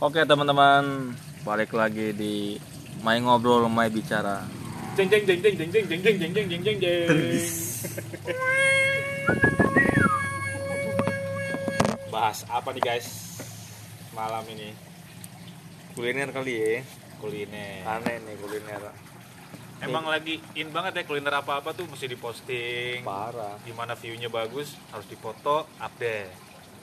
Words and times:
Oke 0.00 0.24
teman-teman, 0.24 1.12
balik 1.44 1.76
lagi 1.76 2.16
di 2.16 2.56
Mai 3.04 3.20
Ngobrol, 3.20 3.68
Mai 3.68 3.92
Bicara. 3.92 4.48
Jeng 4.96 5.12
jeng 5.12 5.28
jeng 5.28 5.44
jeng 5.44 5.52
jeng 5.60 5.68
jeng 5.68 5.84
jeng 5.92 6.00
jeng 6.00 6.16
jeng 6.16 6.32
jeng 6.32 6.46
jeng 6.48 6.62
jeng 6.64 6.78
jeng. 6.80 7.08
Bahas 12.08 12.48
apa 12.48 12.72
nih 12.72 12.80
guys 12.80 13.12
malam 14.16 14.40
ini? 14.48 14.72
Kuliner 15.92 16.32
kali 16.32 16.52
ya, 16.56 16.80
Kuliner. 17.20 17.84
aneh 17.84 18.24
nih 18.24 18.40
kuliner. 18.40 18.80
Emang 19.84 20.08
lagi 20.08 20.40
in 20.56 20.72
banget 20.72 20.96
ya 20.96 21.02
kuliner 21.04 21.44
apa-apa 21.44 21.76
tuh 21.76 21.84
mesti 21.84 22.08
diposting. 22.08 23.04
Parah. 23.04 23.60
Gimana 23.68 23.92
view-nya 24.00 24.32
bagus 24.32 24.80
harus 24.96 25.04
dipoto, 25.04 25.68
update. 25.76 26.32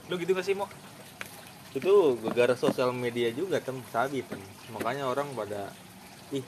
Lu 0.06 0.22
gitu 0.22 0.38
gak 0.38 0.46
sih, 0.46 0.54
Mo? 0.54 0.70
Itu 1.78 1.94
gara 2.28 2.54
sosial 2.54 2.89
media 2.91 3.30
juga 3.30 3.57
tem 3.57 3.78
sabi 3.88 4.21
tem. 4.21 4.41
Makanya 4.70 5.06
orang 5.06 5.29
pada 5.32 5.70
ih 6.29 6.42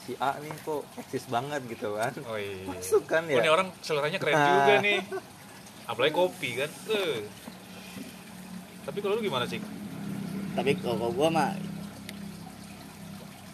si 0.00 0.16
A 0.16 0.34
nih 0.36 0.50
kok 0.60 0.82
eksis 0.96 1.28
banget 1.28 1.60
gitu 1.66 1.94
kan. 1.94 2.12
Oh 2.24 2.34
iya. 2.34 2.64
Masuk 2.64 3.04
kan 3.04 3.22
Oh, 3.22 3.30
ini 3.30 3.44
ya. 3.44 3.52
orang 3.52 3.68
seleranya 3.78 4.16
keren 4.16 4.34
Nah. 4.34 4.46
juga 4.56 4.74
nih. 4.80 4.98
Apalagi 5.90 6.12
kopi 6.12 6.50
kan. 6.56 6.70
Eh. 6.88 7.20
Tapi 8.80 8.98
kalau 8.98 9.14
lu 9.14 9.22
gimana 9.22 9.44
sih? 9.44 9.60
tapi 10.50 10.74
kalau 10.74 11.14
gua 11.14 11.30
mah 11.30 11.54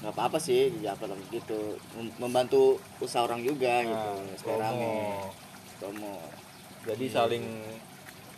nggak 0.00 0.12
apa-apa 0.12 0.38
sih 0.38 0.72
ya 0.80 0.92
apa 0.92 1.04
gitu 1.28 1.76
Mem- 1.92 2.16
membantu 2.18 2.80
usaha 2.98 3.20
orang 3.20 3.40
juga 3.42 3.84
gitu 3.84 4.12
Nah, 4.16 4.36
supaya 4.40 4.56
rame 4.62 4.96
Promo. 5.76 6.16
Jadi 6.88 7.04
Iya. 7.04 7.12
saling 7.12 7.44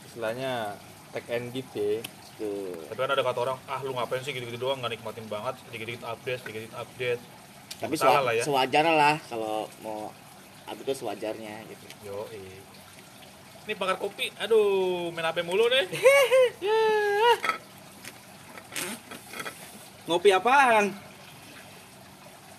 istilahnya 0.03 0.75
take 1.13 1.31
and 1.31 1.55
give 1.55 1.71
ya. 1.71 2.03
Tuh 2.39 2.87
Tapi 2.87 2.99
kan 2.99 3.11
ada 3.11 3.21
kata 3.21 3.39
orang, 3.43 3.59
ah 3.65 3.81
lu 3.81 3.93
ngapain 3.93 4.23
sih 4.23 4.31
gitu-gitu 4.31 4.57
doang, 4.57 4.79
nggak 4.79 4.95
nikmatin 4.95 5.27
banget, 5.27 5.59
sedikit-sedikit 5.61 6.03
update, 6.07 6.39
sedikit-sedikit 6.41 6.77
update. 6.77 7.21
tapi 7.77 7.95
Salah 7.95 8.11
sewa- 8.13 8.25
lah 8.25 8.33
ya. 8.33 8.43
sewajarnya 8.43 8.95
lah 8.95 9.15
kalau 9.25 9.57
mau 9.81 10.11
update 10.65 10.85
itu 10.85 10.95
sewajarnya 10.97 11.55
gitu 11.67 11.87
Yo, 12.05 12.25
Ini 13.63 13.75
bakar 13.75 13.99
kopi, 13.99 14.33
aduh, 14.35 15.13
main 15.13 15.27
HP 15.27 15.43
mulu 15.43 15.69
nih. 15.69 15.85
Ngopi 20.09 20.33
apaan? 20.33 20.89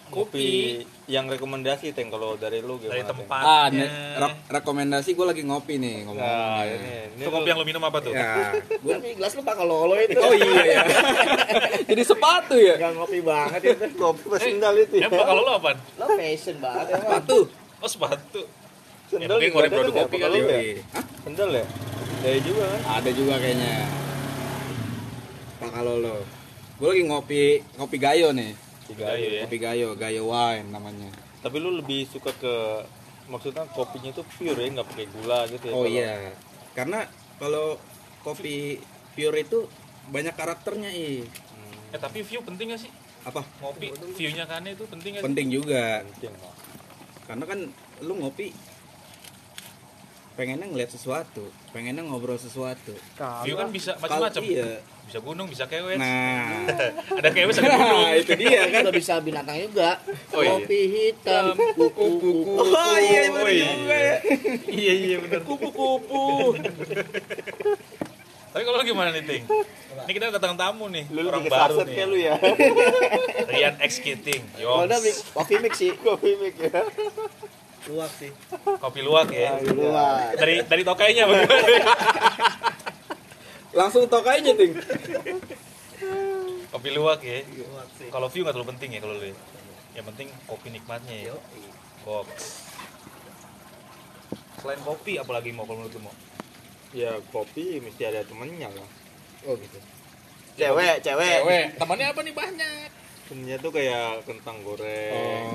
Kopi 0.10 0.50
yang 1.06 1.26
rekomendasi 1.26 1.90
Teng 1.92 2.10
kalau 2.10 2.34
dari 2.34 2.60
lu 2.60 2.76
gimana? 2.76 2.92
Dari 2.92 3.04
tempat. 3.04 3.42
Ah, 3.42 3.66
nih, 3.68 3.86
re- 4.16 4.40
rekomendasi 4.52 5.10
gue 5.12 5.24
lagi 5.24 5.42
ngopi 5.42 5.76
nih 5.76 6.04
ngomong. 6.04 6.20
Nah, 6.20 6.62
ini, 6.64 6.78
ini 7.12 7.22
Itu 7.22 7.30
kopi 7.30 7.40
lu- 7.40 7.50
yang 7.50 7.58
lu 7.58 7.66
minum 7.66 7.82
apa 7.82 7.98
tuh? 8.00 8.12
Ya, 8.12 8.58
gua 8.78 8.94
tapi 8.96 9.10
gelas 9.14 9.32
lu 9.32 9.42
pak 9.42 9.56
kalau 9.56 9.86
lo 9.86 9.96
itu 9.96 10.14
Oh 10.16 10.32
iya 10.32 10.62
ya. 10.62 10.82
Jadi 11.90 12.02
sepatu 12.04 12.56
ya. 12.56 12.76
nggak 12.76 12.92
ngopi 12.96 13.20
banget 13.22 13.62
itu 13.68 13.86
kopi 13.96 14.24
pas 14.28 14.40
sendal 14.40 14.74
itu 14.76 14.96
ya. 14.96 15.06
Eh, 15.06 15.18
kalau 15.20 15.42
lu 15.42 15.52
apaan? 15.52 15.78
lo 15.96 16.06
fashion 16.12 16.56
banget 16.58 16.86
emang 16.92 17.02
Sepatu. 17.02 17.38
Oh, 17.80 17.88
sepatu. 17.88 18.42
Sendal 19.08 19.38
mungkin 19.38 19.50
juga 19.50 19.60
ada 19.60 19.70
produk 19.72 19.90
kan 19.90 19.96
ya? 19.96 20.04
kopi 20.04 20.16
Apa 20.16 20.26
kali 20.26 20.38
ya. 20.38 20.46
ya? 20.46 20.84
Hah? 20.92 21.06
Sendal 21.24 21.50
ya? 21.52 21.66
Dari 22.20 22.40
juga 22.42 22.64
kan? 22.68 22.80
Ada 22.96 23.10
juga 23.12 23.34
kayaknya. 23.38 23.74
Pak 25.58 25.70
kalau 25.72 25.96
lo. 25.98 26.16
Gue 26.76 26.88
lagi 26.88 27.04
ngopi 27.04 27.42
ngopi 27.76 27.98
gayo 27.98 28.30
nih. 28.32 28.52
Tiga 28.90 29.06
Gayo 29.08 29.28
ya. 29.30 29.42
Kopi 29.46 29.58
gayo, 29.58 29.88
gayo 29.94 30.24
wine 30.26 30.68
namanya. 30.68 31.10
Tapi 31.40 31.56
lu 31.58 31.70
lebih 31.72 32.10
suka 32.10 32.34
ke 32.34 32.56
maksudnya 33.30 33.64
kopinya 33.70 34.10
itu 34.10 34.26
pure 34.28 34.58
ya, 34.58 34.68
nggak 34.74 34.88
pakai 34.90 35.06
gula 35.08 35.40
gitu 35.46 35.66
ya? 35.70 35.74
Oh 35.74 35.86
kalau- 35.86 35.94
iya. 35.94 36.14
Karena 36.74 37.00
kalau 37.38 37.78
kopi 38.20 38.82
pure 39.14 39.38
itu 39.38 39.70
banyak 40.10 40.34
karakternya 40.34 40.90
ih. 40.90 41.22
Hmm, 41.22 41.94
Eh, 41.94 42.00
tapi 42.02 42.26
view 42.26 42.42
penting 42.42 42.74
gak 42.74 42.82
sih? 42.82 42.92
Apa? 43.22 43.46
Ngopi, 43.62 43.94
view-nya 44.18 44.46
kan 44.46 44.66
itu 44.66 44.84
penting 44.90 45.14
gak 45.14 45.22
sih? 45.22 45.26
Penting 45.26 45.48
juga. 45.50 46.02
penting. 46.04 46.34
Karena 47.30 47.44
kan 47.46 47.60
lu 48.02 48.14
ngopi 48.16 48.50
pengennya 50.40 50.66
ngeliat 50.66 50.88
sesuatu, 50.88 51.44
pengennya 51.70 52.00
ngobrol 52.00 52.40
sesuatu. 52.40 52.96
View 53.44 53.54
kan 53.54 53.68
bisa 53.68 53.92
macam-macam. 53.94 54.40
Iya. 54.40 54.80
Bisa 55.04 55.20
gunung, 55.20 55.46
bisa 55.46 55.66
kewet. 55.66 55.98
Nah, 55.98 56.70
Ada 57.20 57.30
kewet, 57.30 57.52
ada 57.52 57.66
gunung. 57.68 58.00
nah 58.00 58.14
itu 58.14 58.32
dia 58.36 58.62
kan 58.64 58.80
udah 58.86 58.96
bisa 58.96 59.14
binatang 59.20 59.58
juga 59.60 59.98
Oh, 60.30 60.40
iya. 60.40 60.54
kopi 60.56 60.80
hitam 60.88 61.44
kupu-kupu 61.74 62.62
Oh 62.62 62.96
iya, 62.96 63.22
Oh, 63.28 63.36
bener 63.36 63.50
iya. 63.52 63.68
juga 63.74 63.98
ya. 63.98 64.16
iya, 64.70 64.94
iya 64.96 65.16
benar. 65.20 65.42
Kupu-kupu. 65.44 66.56
Tapi 68.50 68.64
kalau 68.64 68.82
gimana 68.82 69.10
nih, 69.12 69.24
Ting? 69.24 69.44
Ini 70.00 70.12
kita 70.12 70.26
datang 70.32 70.54
tamu 70.56 70.88
nih, 70.88 71.06
Lu 71.10 71.22
orang 71.24 71.46
baru 71.46 71.82
nih. 71.84 71.94
kayak 71.96 72.08
lu 72.08 72.18
ya. 72.18 72.34
Rian 73.46 73.76
X 73.80 74.00
Kiting. 74.00 74.42
kalau 74.56 74.62
Yo, 74.82 74.88
udah 74.88 75.00
mix- 75.00 75.22
kopi 75.30 75.56
mix 75.58 75.74
sih 75.76 75.92
Kopi 75.96 76.34
mik 76.36 76.56
ya. 76.60 76.82
Luak 77.88 78.12
sih 78.20 78.32
kopi 78.84 79.00
luwak 79.00 79.32
ya. 79.32 79.56
luak 79.72 80.36
Dari 80.36 80.68
dari 80.68 80.84
tokainya 80.84 81.24
bagaimana? 81.24 81.94
Langsung 83.70 84.10
tokainya, 84.10 84.58
Ting. 84.58 84.74
kopi 86.74 86.90
luwak 86.90 87.22
ya. 87.22 87.46
Kalau 88.10 88.28
view 88.30 88.42
nggak 88.42 88.56
terlalu 88.58 88.72
penting 88.76 88.90
ya 88.98 89.00
kalau 89.02 89.16
lu. 89.18 89.30
ya. 89.30 89.36
Yang 90.02 90.06
penting 90.14 90.28
kopi 90.50 90.68
nikmatnya 90.74 91.16
ya. 91.30 91.36
Box. 92.02 92.28
Selain 94.60 94.82
kopi 94.82 95.22
apalagi 95.22 95.54
mau 95.54 95.70
kalau 95.70 95.86
menurut 95.86 95.94
lu 95.96 96.02
mau? 96.02 96.16
Ya 96.92 97.14
kopi 97.30 97.78
mesti 97.78 98.04
ada 98.10 98.26
temennya 98.26 98.74
lah. 98.74 98.90
Oh 99.46 99.56
gitu. 99.56 99.78
cewek 100.60 101.00
cewek 101.00 101.40
Cewek, 101.46 101.66
temannya 101.80 102.12
apa 102.12 102.20
nih 102.20 102.36
banyak? 102.36 102.90
Temennya 103.30 103.58
tuh 103.58 103.70
kayak 103.70 104.26
kentang 104.26 104.58
goreng. 104.66 105.14
Oh. 105.14 105.54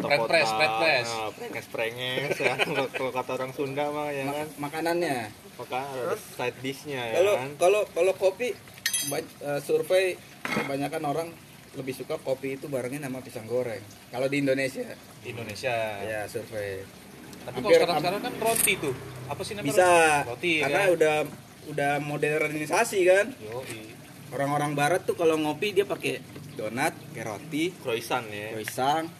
Pret 0.00 0.20
press, 0.24 0.48
pret 0.50 0.72
press. 0.80 1.06
Nah, 1.06 1.28
prenges 1.30 1.66
prenges 1.68 2.34
ya. 2.34 2.56
Kalau 2.90 3.12
kata 3.12 3.30
orang 3.36 3.52
Sunda 3.52 3.92
mah 3.92 4.08
ya 4.08 4.24
kan. 4.26 4.46
Makanannya. 4.56 5.28
Maka 5.52 5.78
ada 5.84 6.16
side 6.16 6.56
dishnya 6.58 7.04
ya 7.04 7.20
Kalau 7.20 7.34
kan. 7.36 7.50
kalau 7.60 7.80
kalau 7.86 8.12
kopi 8.16 8.56
eh, 9.12 9.60
survei 9.60 10.16
kebanyakan 10.42 11.02
orang 11.04 11.28
lebih 11.72 11.92
suka 11.92 12.16
kopi 12.16 12.56
itu 12.56 12.66
barengnya 12.66 13.04
sama 13.04 13.20
pisang 13.20 13.44
goreng. 13.44 13.84
Kalau 14.08 14.26
di 14.26 14.40
Indonesia, 14.40 14.82
Di 15.20 15.28
Indonesia. 15.30 15.72
ya 16.00 16.24
survei. 16.26 16.80
Tapi 17.42 17.54
kalau 17.54 17.68
Hampir- 17.68 17.76
sekarang 17.76 17.98
sekarang 18.00 18.20
kan 18.22 18.34
roti 18.40 18.72
tuh. 18.80 18.94
Apa 19.28 19.40
sih 19.44 19.52
namanya? 19.52 19.68
Bisa 19.70 19.88
Roti 20.24 20.52
ya. 20.54 20.62
karena 20.66 20.82
udah 20.90 21.16
udah 21.68 21.92
modernisasi 22.00 22.98
kan. 23.04 23.26
Yo, 23.36 23.60
Orang-orang 24.32 24.72
barat 24.72 25.04
tuh 25.04 25.12
kalau 25.12 25.36
ngopi 25.36 25.76
dia 25.76 25.84
pakai 25.84 26.16
donat, 26.62 26.94
kayak 27.10 27.26
roti, 27.26 27.64
Croissant 27.76 28.26
ya. 28.28 28.54
pisang, 28.54 29.10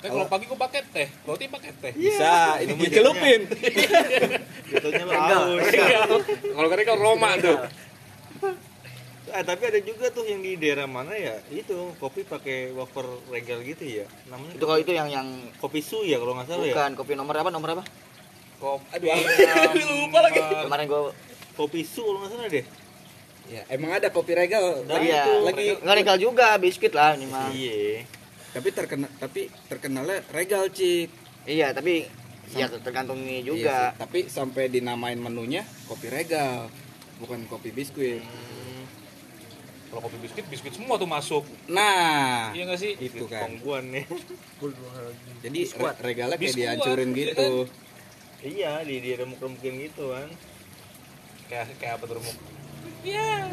Eh, 0.00 0.08
kalau 0.08 0.24
pagi 0.26 0.48
gua 0.48 0.56
pakai 0.64 0.80
teh, 0.88 1.08
roti 1.22 1.44
pakai 1.44 1.76
teh. 1.76 1.92
bisa 1.92 2.56
ini 2.56 2.72
Itu 2.72 2.74
mah 2.74 2.84
dicelupin. 2.88 3.40
Jatuhnya 4.72 5.04
haus. 5.04 5.60
kalau 6.56 6.66
kan 6.66 6.96
Roma 6.96 7.36
tuh. 7.36 7.58
Eh, 9.30 9.44
tapi 9.44 9.62
ada 9.62 9.78
juga 9.78 10.10
tuh 10.10 10.26
yang 10.26 10.42
di 10.42 10.58
daerah 10.58 10.90
mana 10.90 11.14
ya 11.14 11.38
itu 11.54 11.94
kopi 12.02 12.26
pakai 12.26 12.74
wafer 12.74 13.06
regal 13.30 13.62
gitu 13.62 14.02
ya 14.02 14.06
namanya 14.26 14.58
itu 14.58 14.64
kalau 14.66 14.80
itu 14.82 14.90
yang 14.90 15.06
yang 15.06 15.28
kopi 15.62 15.78
su 15.78 16.02
ya 16.02 16.18
kalau 16.18 16.34
nggak 16.34 16.50
salah 16.50 16.66
ya 16.66 16.74
bukan 16.74 16.90
kopi 16.98 17.12
nomor 17.14 17.38
apa 17.38 17.50
nomor 17.52 17.70
apa 17.72 17.84
Kopi. 18.58 19.06
Aduh, 19.08 19.08
lupa 20.02 20.18
lagi. 20.20 20.40
kemarin 20.42 20.84
gua 20.84 21.14
kopi 21.54 21.86
su 21.86 22.02
kalau 22.02 22.18
nggak 22.18 22.30
salah 22.34 22.48
deh 22.50 22.64
Ya, 23.50 23.66
emang 23.68 23.90
ada 23.92 24.08
kopi 24.08 24.30
regal. 24.32 24.86
Nah, 24.86 24.94
Lagi 24.94 25.06
iya 25.06 25.20
itu 25.20 25.32
lagi 25.42 25.64
nggak 25.76 25.96
regal 25.96 26.16
juga 26.16 26.54
biskuit 26.54 26.94
lah 26.94 27.18
ini 27.18 27.26
mah 27.26 27.50
iya 27.50 28.06
tapi 28.50 28.70
terkenal 28.70 29.10
tapi 29.16 29.40
terkenalnya 29.66 30.22
regal, 30.30 30.66
Cik. 30.68 31.10
iya 31.46 31.70
tapi 31.70 32.06
ya 32.50 32.66
tergantung 32.68 33.18
ini 33.20 33.42
juga 33.42 33.58
Iya 33.62 33.78
sih, 33.88 33.98
tapi 33.98 34.18
sampai 34.26 34.66
dinamain 34.66 35.14
menunya 35.16 35.62
kopi 35.86 36.06
regal, 36.06 36.66
bukan 37.18 37.46
kopi 37.46 37.70
biskuit. 37.70 38.22
Kalau 39.86 40.02
kopi 40.02 40.18
biskuit, 40.20 40.46
biskuit 40.46 40.70
semua 40.70 40.94
tuh 40.94 41.06
masuk. 41.06 41.42
Nah, 41.66 42.50
Iya 42.50 42.62
nggak 42.64 42.78
sih? 42.78 42.94
itu 42.96 43.26
kan. 43.26 43.50
kongguan 43.50 43.90
nih 43.90 44.06
Jadi 45.42 45.60
re- 45.72 45.98
regalnya 46.00 46.36
kayak 46.36 46.42
Biskuat, 46.44 46.58
dihancurin 46.78 47.08
iya 47.08 47.18
gitu. 47.24 47.50
iya 48.40 48.72
di 48.80 48.96
di 48.98 49.10
remuk-remukin 49.14 49.74
gitu 49.80 50.10
kan 50.10 50.26
Kayak 51.46 51.66
kayak 51.78 51.94
apa 51.98 52.04
tuh 52.06 52.16
remuk? 52.18 52.36
Iya. 53.00 53.48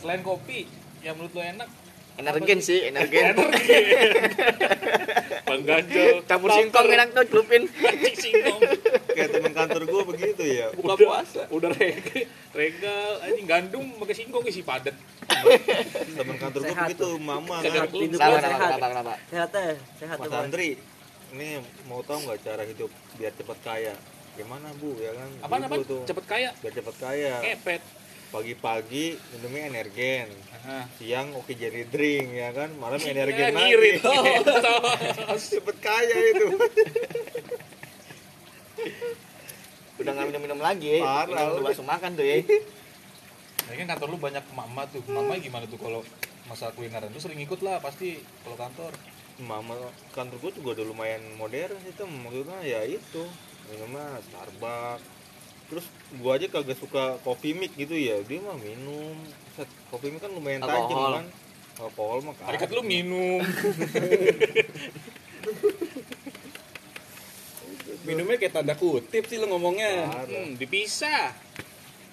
Selain 0.00 0.22
kopi, 0.24 0.64
yang 1.04 1.18
menurut 1.18 1.34
lo 1.34 1.42
enak? 1.42 1.68
energen 2.20 2.60
sih 2.60 2.84
energen. 2.84 3.32
Bang 5.48 5.62
Ganjel. 5.64 6.20
campur 6.28 6.52
singkong 6.52 6.86
enak 6.92 7.16
tuh 7.16 7.24
celupin 7.32 7.64
singkong. 8.12 8.60
kayak 9.16 9.28
teman 9.32 9.52
kantor 9.56 9.82
gua 9.88 10.02
begitu 10.04 10.44
ya. 10.44 10.68
Buka 10.76 11.00
puasa. 11.00 11.48
Udah 11.48 11.72
rega, 11.74 12.28
regal, 12.52 13.10
anjing 13.24 13.46
gandum 13.48 13.84
pakai 14.04 14.14
singkong 14.14 14.44
isi 14.46 14.62
padet. 14.62 14.94
teman 16.14 16.36
kantor 16.36 16.60
gua 16.68 16.76
begitu 16.86 17.08
mama. 17.18 17.64
Kan 17.64 17.72
kenapa 17.72 17.88
sehat. 17.88 18.44
kenapa 18.44 18.68
kenapa? 18.68 18.76
Kenapa 18.76 19.14
sehat 19.32 19.48
teh 19.50 19.74
sehat 19.96 20.16
Mas 20.20 20.28
tuh 20.28 20.36
Andri 20.36 20.76
ini 21.30 21.62
mau 21.86 22.02
tahu 22.02 22.26
nggak 22.26 22.42
cara 22.42 22.62
hidup 22.66 22.90
biar 23.14 23.30
cepat 23.38 23.58
kaya 23.62 23.94
gimana 24.32 24.68
bu 24.76 24.94
ya 24.96 25.12
kan 25.12 25.28
apaan? 25.42 25.82
tuh 25.82 26.02
Cepet 26.04 26.24
kaya. 26.24 26.50
biar 26.56 26.72
cepat 26.72 26.96
kaya 26.96 27.34
Kepet. 27.40 27.82
pagi-pagi 28.30 29.06
minumnya 29.32 29.62
energen 29.68 30.28
Nah, 30.60 30.84
siang 30.94 31.32
oke 31.32 31.50
jadi 31.52 31.82
drink 31.84 32.30
ya 32.32 32.52
kan 32.52 32.68
malam 32.76 32.96
ya, 32.96 33.10
energen 33.16 33.48
lagi 33.48 33.64
ngirit. 33.66 34.04
cepet 35.50 35.76
kaya 35.80 36.16
itu 36.30 36.46
udah 39.98 40.10
nggak 40.10 40.26
minum 40.28 40.42
minum 40.42 40.60
lagi 40.60 40.96
ya 40.96 41.00
Parah, 41.02 41.26
minum 41.50 41.64
langsung 41.64 41.84
makan 41.84 42.10
tuh 42.14 42.24
ya 42.24 42.36
Nah, 43.60 43.74
kan 43.76 43.86
kantor 43.88 44.08
lu 44.10 44.18
banyak 44.18 44.42
emak-emak 44.44 44.86
tuh. 44.90 44.98
Emak-emak 45.04 45.36
gimana 45.40 45.62
tuh 45.64 45.78
kalau 45.78 46.02
masalah 46.44 46.74
kulineran? 46.74 47.06
Lu 47.06 47.22
sering 47.22 47.38
ikut 47.38 47.62
lah 47.62 47.78
pasti 47.78 48.18
kalau 48.42 48.58
kantor. 48.58 48.90
mama 49.38 49.72
kantor 50.10 50.36
gue 50.36 50.52
juga 50.58 50.74
udah 50.76 50.86
lumayan 50.86 51.22
modern 51.34 51.72
sih 51.80 51.94
maksudnya 51.96 52.60
ya 52.60 52.84
itu 52.84 53.24
minumnya 53.70 54.06
Starbucks 54.26 55.02
terus 55.70 55.86
gua 56.18 56.34
aja 56.34 56.50
kagak 56.50 56.78
suka 56.82 57.22
kopi 57.22 57.54
mix 57.54 57.70
gitu 57.78 57.94
ya 57.94 58.18
dia 58.26 58.42
mah 58.42 58.58
minum 58.58 59.14
Set, 59.54 59.70
kopi 59.94 60.10
mix 60.10 60.18
kan 60.22 60.34
lumayan 60.34 60.66
tajam 60.66 61.22
kan 61.22 61.26
alkohol 61.80 62.20
mah 62.20 62.34
kata 62.36 62.76
lu 62.76 62.84
minum. 62.84 63.40
Minumnya 68.00 68.36
kayak 68.40 68.54
tanda 68.56 68.74
kutip 68.76 69.24
sih 69.28 69.36
lo 69.40 69.48
ngomongnya. 69.48 70.08
Hmm, 70.08 70.56
dipisah. 70.56 71.32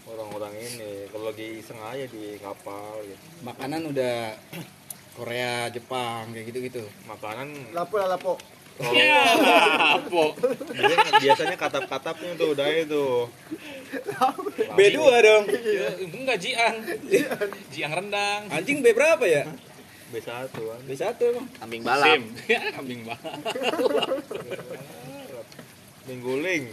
orang-orang 0.08 0.56
ini 0.56 1.12
kalau 1.12 1.36
lagi 1.36 1.60
iseng 1.60 1.84
aja 1.84 2.08
di 2.08 2.40
kapal 2.40 3.04
gitu 3.04 3.44
Makanan 3.44 3.92
udah 3.92 4.40
Korea, 5.20 5.68
Jepang 5.68 6.32
kayak 6.32 6.48
gitu-gitu. 6.48 6.88
makanan 7.12 7.76
Lapo 7.76 8.00
lah 8.00 8.16
lapo. 8.16 8.40
Kalau 8.78 8.94
Ya, 8.94 9.22
apa? 9.98 10.24
biasanya, 10.70 11.12
biasanya 11.18 11.58
katap-katapnya 11.58 12.32
tuh 12.36 12.48
udah 12.54 12.68
itu 12.70 13.06
B2 14.74 14.98
dong. 15.20 15.44
Ya, 15.50 15.88
enggak 15.98 16.38
jiang. 16.38 16.76
Jiang 17.74 17.94
rendang. 17.94 18.42
Anjing 18.48 18.80
B 18.80 18.94
berapa 18.94 19.26
ya? 19.26 19.50
B1 20.08 20.24
kan 20.48 20.80
B1 20.88 21.04
emang. 21.20 21.48
kambing 21.58 21.82
balap 21.84 22.08
Sim. 22.08 22.24
Ya, 22.48 22.62
kambing 22.76 23.04
banget. 23.04 23.34
mingguling 26.08 26.72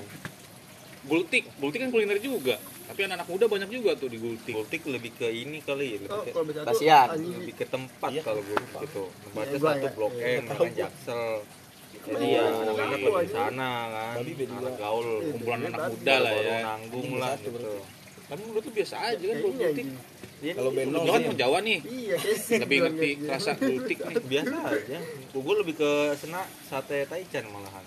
Gultik, 1.05 1.45
gultik 1.61 1.85
kan 1.85 1.93
kuliner 1.93 2.17
juga. 2.17 2.57
Tapi 2.85 3.05
anak-anak 3.05 3.29
muda 3.29 3.45
banyak 3.45 3.69
juga 3.69 3.93
tuh 3.93 4.09
di 4.09 4.17
gultik. 4.17 4.57
Gultik 4.57 4.89
lebih 4.89 5.13
ke 5.13 5.29
ini 5.29 5.61
kali 5.61 6.01
lebih 6.01 6.09
Oh, 6.09 6.25
ke, 6.25 6.33
lebih 6.33 7.53
ke 7.53 7.65
tempat 7.69 8.09
kalau 8.25 8.41
gue 8.41 8.57
gitu 8.81 9.05
tempatnya 9.21 9.53
Iya, 9.53 9.61
gua 9.61 9.73
satu 9.75 9.89
blok 9.93 10.13
iya, 10.15 10.25
M 10.25 10.45
kan 10.47 10.57
tahu. 10.57 10.65
Jaksel 10.73 11.25
jadi 12.05 12.27
ya 12.27 12.37
iya. 12.37 12.43
anak-anak 12.63 12.85
Iya. 12.95 13.09
lebih 13.09 13.19
di 13.19 13.33
sana 13.33 13.71
kan 13.89 14.17
anak 14.55 14.75
gaul 14.77 15.07
Iya, 15.07 15.31
Kumpulan 15.31 15.59
anak 15.65 15.81
muda 15.91 16.15
lah 16.19 16.33
ya. 16.35 16.59
nanggung 16.63 17.11
lah 17.17 17.33
gitu 17.37 17.73
Tapi 18.25 18.41
menurut 18.41 18.63
lu 18.63 18.73
biasa 18.73 18.95
aja 19.05 19.21
kan 19.23 19.37
kalau 19.37 19.53
anjing. 19.63 19.91
Iya, 20.41 20.53
Kalau 20.53 20.71
Beno 20.71 20.99
Lu 20.99 21.11
kan 21.11 21.21
orang 21.23 21.37
Jawa 21.37 21.59
nih. 21.61 21.79
Iya, 21.81 22.17
Lebih 22.59 22.79
ngerti 22.83 23.09
rasa 23.25 23.51
gultik 23.55 23.99
nih. 24.01 24.17
biasa 24.23 24.57
aja 24.67 24.99
gue 25.31 25.55
lebih 25.59 25.75
ke 25.75 25.91
sena 26.15 26.41
sate 26.63 27.05
taichan 27.05 27.45
malahan 27.47 27.85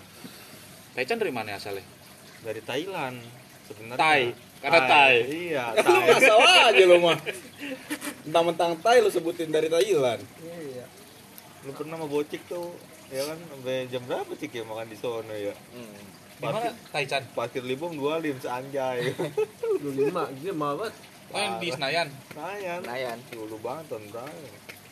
Taichan 0.92 1.16
dari 1.16 1.30
mana 1.30 1.54
asalnya? 1.54 1.86
dari 2.38 2.62
Thailand 2.62 3.18
sebenarnya 3.64 3.98
Thai. 3.98 4.22
Karena 4.58 4.80
Thai. 4.84 5.14
iya 5.28 5.64
Lu 5.74 5.82
Thai 5.84 6.06
ngasal 6.08 6.38
aja 6.40 6.84
lo 6.84 6.96
mah. 6.98 7.18
Mentang-mentang 8.24 8.72
Thai 8.78 8.96
lu 8.98 9.08
sebutin 9.08 9.48
dari 9.48 9.66
Thailand. 9.66 10.22
Iya. 10.40 10.86
lu 11.60 11.74
pernah 11.74 11.94
sama 11.94 12.06
bocik 12.06 12.42
tuh 12.46 12.70
ya 13.08 13.22
kan 13.24 13.38
sampai 13.42 13.88
jam 13.88 14.02
berapa 14.04 14.28
cik 14.30 14.52
ya 14.52 14.62
makan 14.62 14.86
di 14.86 14.96
sono 14.96 15.32
ya 15.32 15.54
Hmm. 15.70 15.96
Di 16.38 16.44
mana 16.44 16.70
Taichan? 16.88 17.22
parkir 17.32 17.62
libung 17.62 17.92
dua 17.92 18.16
lim 18.16 18.36
seanjay 18.36 19.10
Dua 19.82 19.92
lima, 19.92 20.22
dia 20.32 20.52
mau 20.52 20.74
banget. 20.74 20.94
Oh 21.28 21.36
yang 21.36 21.58
di 21.58 21.68
Senayan. 21.68 22.08
Nayan 22.32 22.80
Nayan. 22.80 23.18
dulu 23.28 23.58
banget 23.58 23.84
tahun 23.88 24.04
berapa 24.08 24.32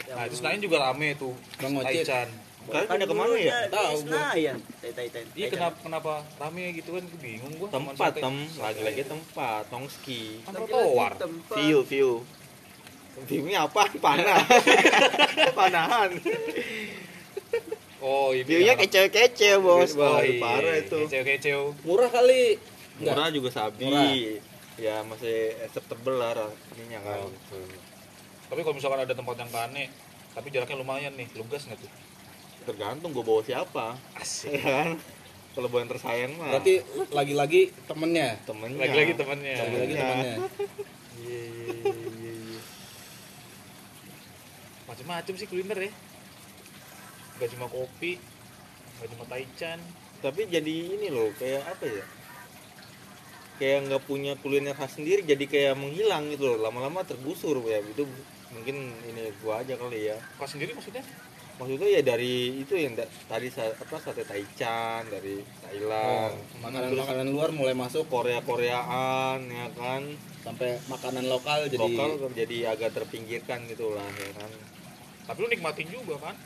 Nah 0.08 0.22
itu 0.24 0.34
Senayan 0.36 0.60
juga 0.60 0.76
rame 0.80 1.08
tuh. 1.14 1.34
Bang. 1.56 1.78
Taichan. 1.80 2.28
kalian 2.66 2.88
pindah 2.88 3.06
ke 3.06 3.14
mana 3.14 3.34
ya 3.36 3.52
Tahu 3.68 3.94
gua. 4.02 4.18
Senayan 4.26 4.56
Iya 5.32 5.46
kenapa 5.48 5.76
kenapa 5.80 6.12
rame 6.36 6.62
gitu 6.74 6.90
kan? 6.92 7.02
Gue 7.04 7.20
bingung 7.20 7.52
gua. 7.56 7.68
tempat 7.70 8.10
tem 8.12 8.36
lagi-lagi 8.56 9.02
tempat 9.02 9.62
tongski 9.70 10.42
Kan 10.42 10.52
trotoar. 10.52 11.12
tempat. 11.14 11.56
view 11.56 11.80
view 11.82 12.10
Viewnya 13.16 13.64
apa? 13.64 13.88
Panah. 13.96 14.44
Panahan. 15.56 16.10
Oh 18.06 18.30
ini. 18.30 18.46
viewnya 18.46 18.78
kece-kece 18.78 19.58
bos 19.58 19.98
Wah, 19.98 20.22
iya. 20.22 20.38
parah 20.38 20.78
itu. 20.78 20.94
Kecil-kecil. 21.10 21.74
Murah 21.82 22.06
kali. 22.06 22.54
Enggak. 23.02 23.14
Murah 23.18 23.28
juga 23.34 23.48
sabi. 23.50 23.82
Murah. 23.82 24.14
Ya 24.78 25.02
masih 25.02 25.58
acceptable 25.66 26.14
lah 26.14 26.46
ininya 26.76 27.02
kan. 27.02 27.26
Oh, 27.26 27.34
Tapi 28.46 28.60
kalau 28.62 28.78
misalkan 28.78 29.02
ada 29.02 29.10
tempat 29.10 29.34
yang 29.34 29.50
kane, 29.50 29.90
tapi 30.30 30.54
jaraknya 30.54 30.78
lumayan 30.78 31.18
nih, 31.18 31.26
lu 31.34 31.42
gas 31.50 31.66
nggak 31.66 31.82
tuh? 31.82 31.90
Tergantung 32.62 33.10
gue 33.10 33.24
bawa 33.24 33.42
siapa. 33.42 33.98
Asik. 34.14 34.54
Ya 34.54 34.62
kan? 34.62 34.90
Kalau 35.56 35.66
bawa 35.66 35.80
yang 35.82 35.90
tersayang 35.90 36.32
mah 36.36 36.52
Berarti 36.52 36.74
lagi-lagi 37.10 37.60
temennya. 37.88 38.36
temennya. 38.44 38.82
Lagi-lagi 38.84 39.12
temannya. 39.16 39.54
Lagi-lagi 39.56 39.92
Iya. 39.92 40.02
temennya. 40.04 40.34
Iya, 41.16 41.40
iya, 41.42 41.72
iya, 41.90 42.32
iya. 42.46 42.60
Macem-macem 44.86 45.34
sih 45.34 45.46
kuliner 45.48 45.78
ya. 45.80 45.92
Gak 47.36 47.48
cuma 47.52 47.66
kopi, 47.68 48.16
gak 49.00 49.08
cuma 49.12 49.24
taichan. 49.28 49.78
Tapi 50.18 50.48
jadi 50.48 50.74
ini 50.96 51.12
loh, 51.12 51.28
kayak 51.36 51.62
apa 51.68 51.84
ya? 51.84 52.04
Kayak 53.56 53.78
nggak 53.88 54.02
punya 54.04 54.32
kuliner 54.36 54.76
khas 54.76 54.96
sendiri, 54.96 55.24
jadi 55.24 55.44
kayak 55.44 55.74
menghilang 55.76 56.28
gitu 56.28 56.44
loh. 56.44 56.58
Lama-lama 56.60 57.00
tergusur 57.02 57.60
ya. 57.64 57.80
Itu 57.80 58.04
mungkin 58.52 58.76
ini 59.02 59.32
gua 59.40 59.64
aja 59.64 59.76
kali 59.76 60.12
ya. 60.12 60.16
Kau 60.36 60.44
sendiri 60.44 60.72
maksudnya? 60.72 61.04
maksudnya 61.56 61.88
ya 61.88 62.02
dari 62.04 62.60
itu 62.60 62.76
yang 62.76 62.92
da- 62.92 63.08
tadi 63.24 63.48
apa 63.56 63.96
sate 63.96 64.28
taichan 64.28 65.08
dari 65.08 65.40
Thailand 65.64 66.36
Oh, 66.36 66.60
Makanan-makanan 66.60 67.26
luar 67.32 67.48
mulai 67.48 67.72
masuk 67.72 68.12
Korea 68.12 68.44
Koreaan 68.44 69.40
ya 69.48 69.72
kan 69.72 70.04
sampai 70.44 70.76
makanan 70.86 71.24
lokal 71.26 71.64
jadi 71.66 71.80
lokal 71.80 72.28
jadi 72.36 72.76
agak 72.76 72.92
terpinggirkan 72.92 73.64
gitu 73.66 73.96
lah 73.96 74.04
ya 74.04 74.30
kan 74.36 74.50
Tapi 75.26 75.38
lu 75.40 75.48
nikmatin 75.48 75.88
juga 75.88 76.20
kan? 76.20 76.36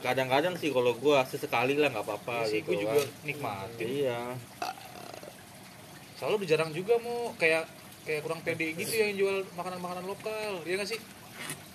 Kadang-kadang 0.00 0.54
sih 0.54 0.68
kalau 0.68 0.92
gua 0.94 1.22
sesekali 1.24 1.74
lah 1.74 1.88
nggak 1.88 2.00
Iya 2.00 2.10
apa-apa 2.10 2.36
gue 2.42 2.54
gitu 2.58 2.70
juga 2.78 2.98
kan 2.98 3.08
nikmatin. 3.22 3.86
iya 3.86 4.20
Selalu 6.16 6.44
jarang 6.44 6.70
juga 6.70 7.00
mau 7.00 7.32
kayak 7.34 7.64
kayak 8.02 8.20
kurang 8.20 8.40
pede 8.40 8.72
gitu 8.74 8.92
yang 8.92 9.12
jual 9.14 9.36
makanan-makanan 9.54 10.04
lokal, 10.04 10.52
iya 10.64 10.76
gak 10.76 10.90
sih? 10.90 11.00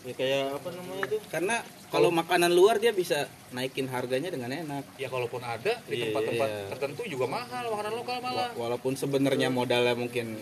ya 0.06 0.14
kayak 0.14 0.54
apa 0.54 0.70
namanya 0.70 1.06
tuh 1.10 1.22
karena 1.26 1.56
kalau 1.90 2.14
makanan 2.14 2.54
luar 2.54 2.78
dia 2.78 2.94
bisa 2.94 3.26
naikin 3.50 3.90
harganya 3.90 4.30
dengan 4.30 4.54
enak. 4.54 4.86
Ya 4.96 5.10
kalaupun 5.10 5.42
ada 5.42 5.82
di 5.82 5.98
Iya, 5.98 6.04
tempat-tempat 6.06 6.46
iya. 6.48 6.66
tertentu 6.70 7.02
juga 7.10 7.26
mahal 7.26 7.66
makanan 7.68 7.94
lokal 7.96 8.18
malah. 8.22 8.54
Wa- 8.54 8.70
Walaupun 8.70 8.94
sebenarnya 8.94 9.50
modalnya 9.50 9.98
mungkin 9.98 10.38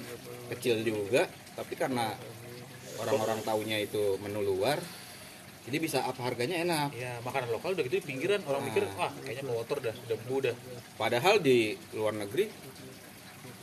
kecil 0.51 0.83
juga, 0.83 1.31
tapi 1.55 1.79
karena 1.79 2.11
orang-orang 2.99 3.39
taunya 3.41 3.79
itu 3.79 4.19
menu 4.19 4.43
luar, 4.43 4.83
jadi 5.63 5.77
bisa 5.77 5.97
apa 6.01 6.21
harganya 6.21 6.59
enak. 6.59 6.89
Ya 6.93 7.17
makanan 7.19 7.49
lokal 7.49 7.73
udah 7.73 7.83
gitu 7.83 7.95
di 7.97 8.05
pinggiran 8.05 8.43
orang 8.43 8.63
mikir 8.63 8.83
wah 8.93 9.11
kayaknya 9.17 9.43
kotor 9.49 9.79
dah, 9.79 9.95
udah 9.97 10.15
bebu 10.17 10.37
dah. 10.41 10.55
Padahal 10.93 11.39
di 11.39 11.57
luar 11.91 12.13
negeri 12.13 12.45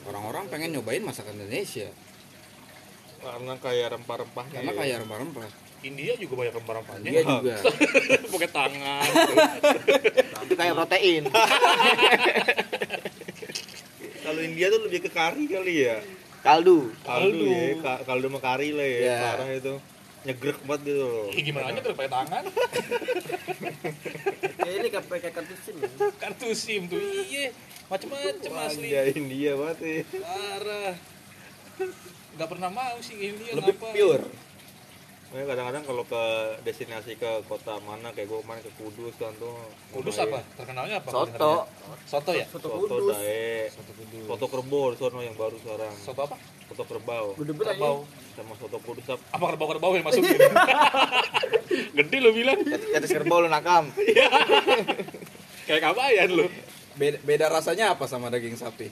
orang-orang 0.02 0.48
pengen 0.48 0.70
nyobain 0.72 1.00
masakan 1.00 1.36
Indonesia 1.36 1.88
karena 3.20 3.52
kayak 3.56 3.88
rempah-rempahnya 3.94 4.54
karena 4.54 4.72
ya. 4.72 4.78
kayak 4.78 4.96
rempah-rempah. 5.04 5.44
India 5.80 6.12
juga 6.14 6.34
banyak 6.36 6.54
rempah-rempahnya. 6.56 7.08
Dia 7.10 7.22
juga. 7.22 7.56
Pakai 8.32 8.50
tangan. 8.50 9.08
itu 10.40 10.54
kayak 10.54 10.74
protein 10.74 11.22
kalau 14.20 14.40
India 14.40 14.66
tuh 14.68 14.80
lebih 14.82 15.00
ke 15.00 15.10
kari 15.10 15.44
kali 15.46 15.74
ya 15.84 15.96
kaldu 16.40 16.90
kaldu, 17.02 17.44
Kaldu. 17.44 17.46
ya 17.46 17.74
ka- 17.78 18.02
kaldu 18.02 18.26
sama 18.26 18.40
kari 18.40 18.68
lah 18.72 18.82
ya 18.84 18.98
Iya. 18.98 19.18
parah 19.22 19.48
itu 19.52 19.74
nyegrek 20.22 20.58
banget 20.62 20.80
gitu 20.84 21.00
loh 21.00 21.28
Ya, 21.30 21.40
gimana 21.42 21.66
aja 21.70 21.80
pakai 21.82 22.10
tangan? 22.10 22.44
Kayak 24.54 24.74
ini 24.78 24.88
kayak 24.88 25.06
pakai 25.06 25.30
kartu 25.30 25.54
SIM. 25.56 25.76
ya. 25.78 25.88
Kartu 26.14 26.48
SIM 26.52 26.82
tuh. 26.86 27.00
Iya, 27.00 27.56
macem-macem 27.86 28.52
asli. 28.54 28.86
Wajah 28.86 29.04
India 29.10 29.50
banget 29.54 29.78
ya 29.80 30.02
Parah. 30.20 30.92
Gak 32.32 32.48
pernah 32.48 32.70
mau 32.70 32.96
sih 33.00 33.16
India 33.16 33.52
Lebih 33.52 33.74
ngapa? 33.74 33.88
pure. 33.90 34.24
Makanya 35.30 35.46
kadang-kadang 35.46 35.84
kalau 35.86 36.02
ke 36.02 36.22
destinasi 36.66 37.14
ke 37.14 37.46
kota 37.46 37.78
mana 37.80 38.10
kayak 38.10 38.26
gue 38.26 38.38
kemarin 38.42 38.62
ke 38.62 38.72
Kudus 38.74 39.14
kan 39.14 39.30
tuh 39.38 39.54
Kudus 39.94 40.18
apa? 40.18 40.42
Terkenalnya 40.58 40.98
apa? 40.98 41.06
soto 41.08 41.70
Soto 42.02 42.30
ya? 42.34 42.42
Soto 42.44 42.66
Soto 42.66 42.78
kudus. 42.82 43.14
dae, 43.14 43.70
Soto 43.70 43.92
Kudus. 43.94 44.26
soto 44.26 44.46
kerbau 44.48 44.90
di 44.90 44.96
sono 44.98 45.18
yang 45.22 45.38
baru 45.38 45.54
sekarang. 45.56 45.94
Soto 45.96 46.20
apa? 46.26 46.34
Soto 46.66 46.82
kerbau 46.82 47.38
Gede 47.38 47.52
banget 47.52 47.78
Kerbau. 47.78 47.96
sama 48.34 48.52
soto 48.58 48.78
kudus 48.80 49.06
apa? 49.06 49.22
Apa 49.30 49.44
kerbau-kerbau 49.54 49.92
yang 49.94 50.02
masukin? 50.02 50.34
Gede 51.96 52.16
lo 52.18 52.30
bilang. 52.34 52.58
tetes 52.66 53.10
kerbau 53.10 53.38
lu 53.38 53.48
nakam 53.48 53.86
Kayak 55.62 55.80
kabayan 55.84 56.28
lo. 56.28 56.46
Beda, 56.92 57.22
beda 57.22 57.46
rasanya 57.46 57.94
apa 57.94 58.04
sama 58.04 58.28
daging 58.28 58.58
sapi? 58.58 58.90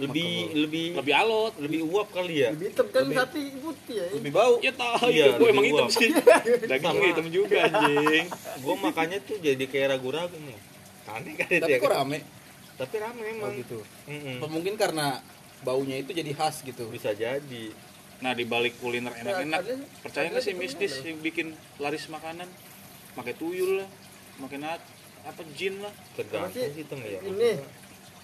Lebih 0.00 0.32
lebih 0.56 0.86
lebih 0.96 1.14
alot 1.14 1.52
lebih 1.60 1.80
uap 1.84 2.08
kali 2.10 2.34
ya? 2.40 2.50
Lebih 2.50 2.72
hitam 2.72 2.86
kan 2.88 3.04
sapi 3.06 3.40
putih 3.56 3.96
ya. 3.96 4.06
lebih 4.16 4.30
bau. 4.32 4.54
Ya 4.58 4.72
tahu 4.72 5.06
Iya, 5.06 5.24
itu 5.26 5.36
gue 5.36 5.48
emang 5.48 5.64
lebih 5.64 5.70
hitam 5.70 5.86
uap. 5.86 5.92
sih. 5.92 6.10
Dagingnya 6.70 7.06
hitam 7.06 7.26
juga 7.28 7.56
anjing. 7.62 8.26
Gue 8.64 8.74
makanya 8.76 9.18
tuh 9.20 9.36
jadi 9.38 9.64
kayak 9.64 9.86
ragu-ragu 9.92 10.36
nih. 10.36 10.58
Aneh 11.06 11.34
kan 11.34 11.48
tapi 11.58 11.72
ya? 11.72 11.78
kok 11.78 11.90
rame? 11.90 12.18
Tapi 12.76 12.94
rame 12.96 13.20
oh 13.20 13.28
emang. 13.30 13.52
gitu. 13.56 13.78
Mm-mm. 14.06 14.36
Apa 14.38 14.46
mungkin 14.46 14.74
karena 14.74 15.06
baunya 15.60 15.96
itu 15.98 16.10
jadi 16.10 16.30
khas 16.32 16.62
gitu? 16.62 16.88
Bisa 16.88 17.12
jadi. 17.12 17.64
Nah 18.20 18.32
di 18.32 18.44
balik 18.44 18.76
kuliner 18.78 19.12
enak-enak 19.12 19.58
ada- 19.58 19.84
percaya 20.00 20.28
nggak 20.28 20.44
sih 20.44 20.54
mistis 20.54 21.00
yang 21.02 21.18
bikin 21.18 21.52
laris 21.76 22.06
makanan? 22.06 22.48
Pakai 23.12 23.34
tuyul 23.34 23.80
lah 23.80 23.88
makin 24.38 24.64
at- 24.64 24.88
apa 25.20 25.44
jin 25.52 25.80
lah. 25.80 25.92
Tergantung 26.14 26.52
sih? 26.54 26.84
ya 26.86 27.20
Ini 27.20 27.50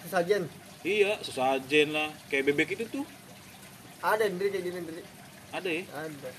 sesajen. 0.01 0.49
Iya 0.83 1.17
sesajen 1.19 1.91
lah 1.91 2.09
kayak 2.27 2.45
bebek 2.47 2.75
itu 2.75 2.85
tuh 2.87 3.05
Ada 3.97 4.29
Ndri 4.29 4.47
kayak 4.49 4.63
gini 4.63 4.79
Ndri. 4.79 5.01
ada 5.49 5.69
ya 5.69 5.83
Ada. 5.89 6.29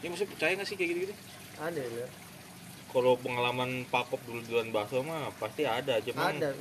ya 0.00 0.06
maksudnya 0.06 0.30
percaya 0.30 0.52
nggak 0.54 0.68
sih 0.68 0.76
kayak 0.76 0.90
gitu-gitu 0.90 1.14
Ada 1.56 1.80
ya. 1.80 2.06
kalau 2.90 3.16
pengalaman 3.16 3.70
pakop 3.88 4.20
dulu 4.22 4.40
jualan 4.42 4.68
bakso 4.68 5.00
mah 5.00 5.32
pasti 5.34 5.64
ada 5.64 5.98
cuma 5.98 6.30
Ada. 6.30 6.52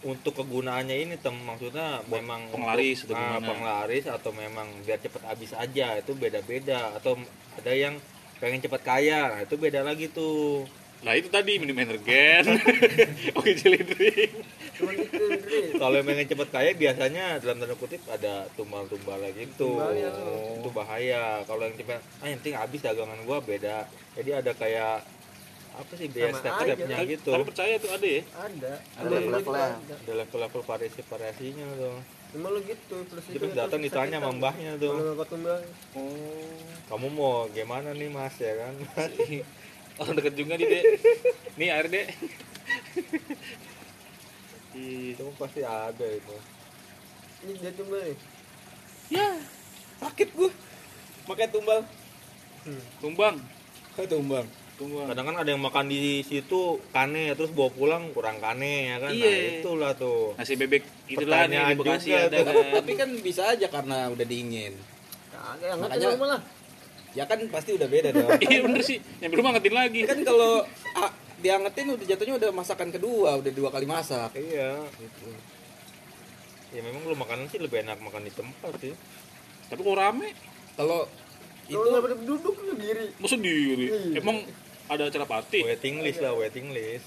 untuk 0.00 0.32
kegunaannya 0.34 0.96
ini 0.98 1.16
tem 1.16 1.34
maksudnya 1.34 2.00
Buat 2.04 2.20
memang 2.20 2.40
penglaris 2.48 3.04
untuk, 3.04 3.12
atau 3.12 3.20
ah, 3.20 3.32
gimana? 3.32 3.48
penglaris 3.48 4.04
atau 4.06 4.30
memang 4.32 4.68
biar 4.82 4.98
cepet 4.98 5.22
habis 5.24 5.50
aja 5.52 5.88
itu 5.96 6.12
beda-beda 6.14 6.94
atau 6.94 7.16
ada 7.54 7.72
yang 7.72 7.96
pengen 8.38 8.60
cepet 8.60 8.80
kaya 8.80 9.20
nah 9.30 9.40
itu 9.40 9.54
beda 9.54 9.84
lagi 9.84 10.08
tuh 10.08 10.64
Nah 11.00 11.16
itu 11.16 11.28
tadi 11.28 11.56
minum 11.56 11.72
energen, 11.74 12.44
oke 13.38 13.50
jelly 13.56 13.80
drink. 13.80 14.30
Cuman 14.76 14.94
itu 14.96 15.16
Ndri. 15.16 15.60
kalau 15.76 15.96
yang 15.96 16.06
pengen 16.06 16.26
cepet 16.26 16.48
kaya 16.48 16.70
biasanya 16.72 17.24
dalam 17.36 17.56
tanda 17.56 17.76
kutip 17.76 18.00
ada 18.06 18.44
tumbal-tumbal 18.52 19.16
lagi 19.16 19.44
itu 19.44 19.56
Tumbalnya 19.56 20.08
tuh. 20.08 20.60
itu 20.60 20.68
bahaya 20.72 21.40
kalau 21.44 21.64
yang 21.64 21.76
cepet 21.76 22.00
ah 22.16 22.26
yang 22.26 22.38
penting 22.40 22.56
habis 22.56 22.80
dagangan 22.80 23.20
gua 23.24 23.40
beda 23.40 23.84
jadi 24.12 24.40
ada 24.40 24.52
kayak 24.52 25.04
apa 25.70 25.92
sih 25.94 26.08
biaya 26.08 26.32
step 26.32 26.52
stepnya 26.58 26.96
gitu 27.06 27.30
Kalau 27.30 27.44
percaya 27.44 27.74
tuh 27.76 27.90
ada 27.90 28.04
ya? 28.04 28.22
Ada. 28.34 28.72
Ada 28.98 29.16
gitu 29.20 29.50
ada. 29.52 30.12
level-level 30.16 30.60
variasi 30.64 31.00
variasinya 31.02 31.66
tuh 31.76 31.96
Cuma 32.30 32.46
lu 32.48 32.60
gitu 32.62 32.96
terus 33.04 33.24
itu 33.26 33.36
terus 33.36 33.52
datang 33.52 33.80
ditanya 33.80 34.16
sama 34.16 34.30
mbahnya 34.32 34.70
tuh 34.76 35.16
tumbal. 35.24 35.60
Oh, 35.92 36.56
kamu 36.88 37.06
mau 37.10 37.48
gimana 37.48 37.92
nih 37.92 38.08
mas 38.08 38.36
ya 38.36 38.52
kan 38.56 38.72
orang 40.00 40.14
deket 40.16 40.34
juga 40.34 40.52
nih 40.56 40.66
dek. 40.66 40.84
Nih 41.54 41.68
air 41.68 41.86
dek. 41.86 42.06
Itu 44.72 45.24
pasti 45.36 45.60
ada 45.60 46.06
itu 46.06 46.36
Ini 47.40 47.52
dia 47.56 47.72
tumbal 47.72 48.00
nih. 48.02 48.16
sakit 49.98 50.28
gua 50.32 50.50
pakai 51.26 51.46
tumbal 51.46 51.80
Hmm. 52.60 52.76
tumbang, 53.00 53.36
oh, 53.96 54.04
tumbang 54.06 54.44
tumbang. 54.76 55.08
kadang 55.08 55.26
kan 55.26 55.36
ada 55.38 55.48
yang 55.48 55.58
makan 55.58 55.88
di 55.88 56.20
situ 56.20 56.76
kane 56.90 57.32
terus 57.32 57.48
bawa 57.50 57.68
pulang 57.68 58.12
kurang 58.12 58.36
kane 58.36 58.84
ya 58.86 58.96
kan 58.98 59.10
nah 59.10 59.16
Iya. 59.18 59.60
itulah 59.60 59.92
tuh 59.94 60.36
Nasi 60.36 60.54
bebek 60.54 60.84
itulah 61.06 61.44
nih 61.44 61.56
Pertanyaan 61.56 61.68
di 61.70 61.76
Bekasi 61.78 62.08
ada 62.12 62.36
kan. 62.38 62.52
tapi 62.74 62.92
kan 62.94 63.10
bisa 63.18 63.42
aja 63.46 63.66
karena 63.66 64.08
udah 64.08 64.26
dingin 64.26 64.76
Kagak 65.30 65.66
yang 65.66 65.78
Makanya- 65.80 66.20
lah. 66.20 66.40
Ya 67.10 67.24
kan 67.26 67.42
pasti 67.50 67.74
udah 67.74 67.88
beda 67.90 68.14
dong 68.14 68.30
Iya 68.44 68.60
bener 68.62 68.82
sih, 68.82 68.98
yang 69.18 69.30
belum 69.34 69.44
ngangetin 69.50 69.74
lagi. 69.74 70.00
kan 70.06 70.18
kalau 70.22 70.62
ah, 70.94 71.10
diangetin 71.40 71.86
udah 71.90 72.06
jatuhnya 72.06 72.34
udah 72.38 72.50
masakan 72.52 72.88
kedua 72.92 73.40
udah 73.40 73.52
dua 73.52 73.68
kali 73.72 73.88
masak 73.88 74.30
iya 74.36 74.76
gitu 75.00 75.32
ya 76.70 76.80
memang 76.84 77.02
kalau 77.02 77.18
makanan 77.18 77.44
sih 77.48 77.58
lebih 77.58 77.82
enak 77.82 77.98
makan 77.98 78.22
di 78.22 78.32
tempat 78.32 78.72
sih 78.78 78.94
Tapi 79.70 79.80
kok 79.80 79.96
rame? 79.96 80.28
kalau 80.74 81.06
itu 81.70 81.78
nggak 81.78 82.26
duduk 82.26 82.54
sendiri. 82.58 83.14
Masa 83.22 83.38
diri? 83.38 83.86
Iya. 83.86 84.18
Emang 84.18 84.42
ada 84.90 85.06
acara 85.06 85.22
party? 85.22 85.62
waiting 85.62 86.02
list 86.02 86.18
lah 86.18 86.34
waiting 86.34 86.74
list 86.74 87.06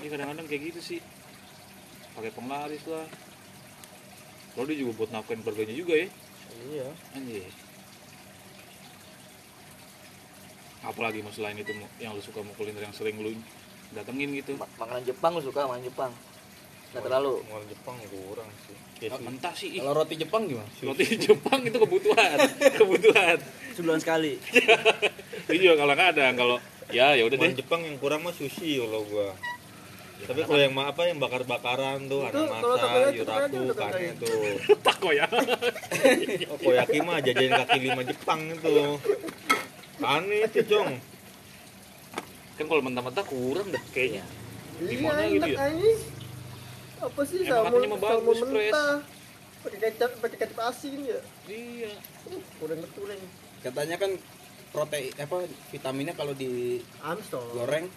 Ini 0.00 0.08
kadang-kadang 0.08 0.46
kayak 0.48 0.62
gitu 0.72 0.80
sih. 0.80 1.00
Pakai 2.16 2.32
penglaris 2.32 2.80
lah. 2.88 3.04
Kalau 4.50 4.64
dia 4.66 4.76
juga 4.76 4.92
buat 4.98 5.10
nafkahin 5.10 5.40
keluarganya 5.40 5.74
juga 5.74 5.94
ya. 5.94 6.08
iya 6.66 6.88
Anjir. 7.14 7.46
Apalagi 10.80 11.20
mas 11.20 11.36
selain 11.36 11.54
itu 11.54 11.70
yang 12.00 12.16
lu 12.16 12.20
suka 12.20 12.40
mau 12.40 12.56
kuliner 12.56 12.80
yang 12.80 12.94
sering 12.96 13.20
lu 13.20 13.36
datengin 13.92 14.32
gitu. 14.32 14.56
Ma- 14.56 14.70
Makanan 14.80 15.04
Jepang 15.04 15.36
lu 15.36 15.42
suka 15.44 15.68
makanan 15.68 15.84
Jepang? 15.86 16.12
Nggak 16.90 17.02
terlalu. 17.04 17.34
Makanan 17.46 17.68
Jepang 17.68 17.96
kurang 18.08 18.48
sih 18.64 18.76
ya, 19.00 19.08
sih. 19.12 19.24
Mentah 19.24 19.54
sih. 19.54 19.68
ih. 19.70 19.80
kalau 19.80 19.92
roti 19.94 20.14
Jepang 20.16 20.42
gimana 20.44 20.68
Roti 20.80 21.04
Jepang 21.16 21.60
itu 21.62 21.78
kebutuhan, 21.78 22.38
kebutuhan. 22.80 23.36
Sebulan 23.76 23.98
sekali. 24.00 24.32
Ini 25.52 25.58
juga 25.60 25.84
kalau 25.84 25.94
kadang 25.94 26.34
kalau 26.34 26.56
ya 26.90 27.14
ya 27.14 27.22
udah 27.22 27.36
Makanan 27.36 27.54
deh. 27.54 27.60
Jepang 27.60 27.80
yang 27.84 27.96
kurang 27.96 28.20
mah 28.24 28.32
sushi 28.32 28.80
kalau 28.80 29.04
gua 29.06 29.30
tapi 30.20 30.40
kalau 30.42 30.60
yang 30.60 30.72
ma- 30.72 30.88
apa 30.88 31.02
yang 31.04 31.16
bakar-bakaran 31.16 32.04
tuh 32.04 32.20
Itu 32.22 32.28
ada 32.28 32.38
kalau 32.42 32.68
masa 32.68 32.82
takoyaki 32.82 33.16
yuraku 33.16 33.40
aja 33.40 33.58
udah 33.58 33.76
kane 33.76 33.92
kayak 33.92 34.14
tuh 34.16 34.42
Tako 34.80 35.08
ya. 35.10 35.26
oh, 36.46 36.58
koyaki 36.58 36.98
mah 37.00 37.16
jajanin 37.18 37.52
kaki 37.54 37.78
lima 37.80 38.02
Jepang 38.02 38.40
itu 38.48 38.76
kane 39.96 40.36
itu 40.44 40.60
jong 40.66 40.90
Kan 42.54 42.64
kalau 42.66 42.82
mentah-mentah 42.82 43.24
kurang 43.24 43.72
dah 43.72 43.80
kayaknya. 43.88 44.20
Iya 44.76 44.88
Gimana 44.90 45.20
gitu 45.24 45.40
enak 45.40 45.48
ya? 45.50 45.64
ini. 45.72 45.92
Apa 47.00 47.20
sih 47.24 47.40
salmon 47.42 47.80
salmon 47.80 47.96
bagus, 47.96 48.38
fresh. 48.38 48.52
mentah. 48.52 48.96
Pakai 49.60 49.78
kecap 49.80 50.10
pakai 50.20 50.36
kecap 50.36 50.60
asin 50.68 51.00
ya. 51.00 51.20
Iya. 51.48 51.92
Uh, 52.28 52.40
Kurang 52.56 52.84
kurang. 52.92 53.20
katanya 53.60 53.96
kan 53.96 54.12
protein 54.70 55.12
apa 55.16 55.36
vitaminnya 55.68 56.12
kalau 56.12 56.32
digoreng 56.32 57.88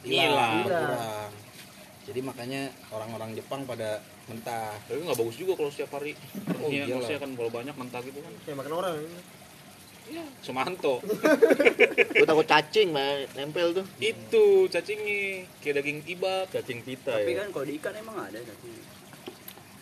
Hilang. 0.00 0.04
hilang 0.04 0.54
kurang 0.64 1.32
jadi 2.06 2.20
makanya 2.22 2.70
orang-orang 2.94 3.34
Jepang 3.34 3.66
pada 3.66 3.98
mentah 4.30 4.78
Tapi 4.86 5.02
nggak 5.02 5.18
bagus 5.18 5.36
juga 5.36 5.58
kalau 5.58 5.70
setiap 5.70 5.90
hari. 5.98 6.14
Oh, 6.62 6.70
Iya, 6.70 6.86
iyalah. 6.86 7.02
maksudnya 7.02 7.20
kan 7.20 7.30
kalau 7.34 7.50
banyak 7.50 7.74
mentah 7.74 8.00
gitu 8.02 8.18
kan. 8.22 8.32
Kayak 8.46 8.56
makan 8.62 8.72
orang. 8.78 8.94
Iya. 10.06 10.24
Sumanto. 10.38 10.94
Gue 12.14 12.26
takut 12.26 12.46
cacing, 12.46 12.94
Mbak. 12.94 13.34
nempel 13.34 13.68
tuh. 13.74 13.86
itu 13.98 14.44
cacingnya 14.70 15.50
kayak 15.58 15.82
daging 15.82 15.98
ibak. 16.06 16.46
cacing 16.54 16.78
pita 16.86 17.10
Tapi 17.10 17.34
ya 17.34 17.42
kan 17.42 17.48
kalau 17.50 17.64
di 17.66 17.74
ikan 17.82 17.94
emang 17.98 18.16
ada 18.22 18.38
cacing. 18.38 18.74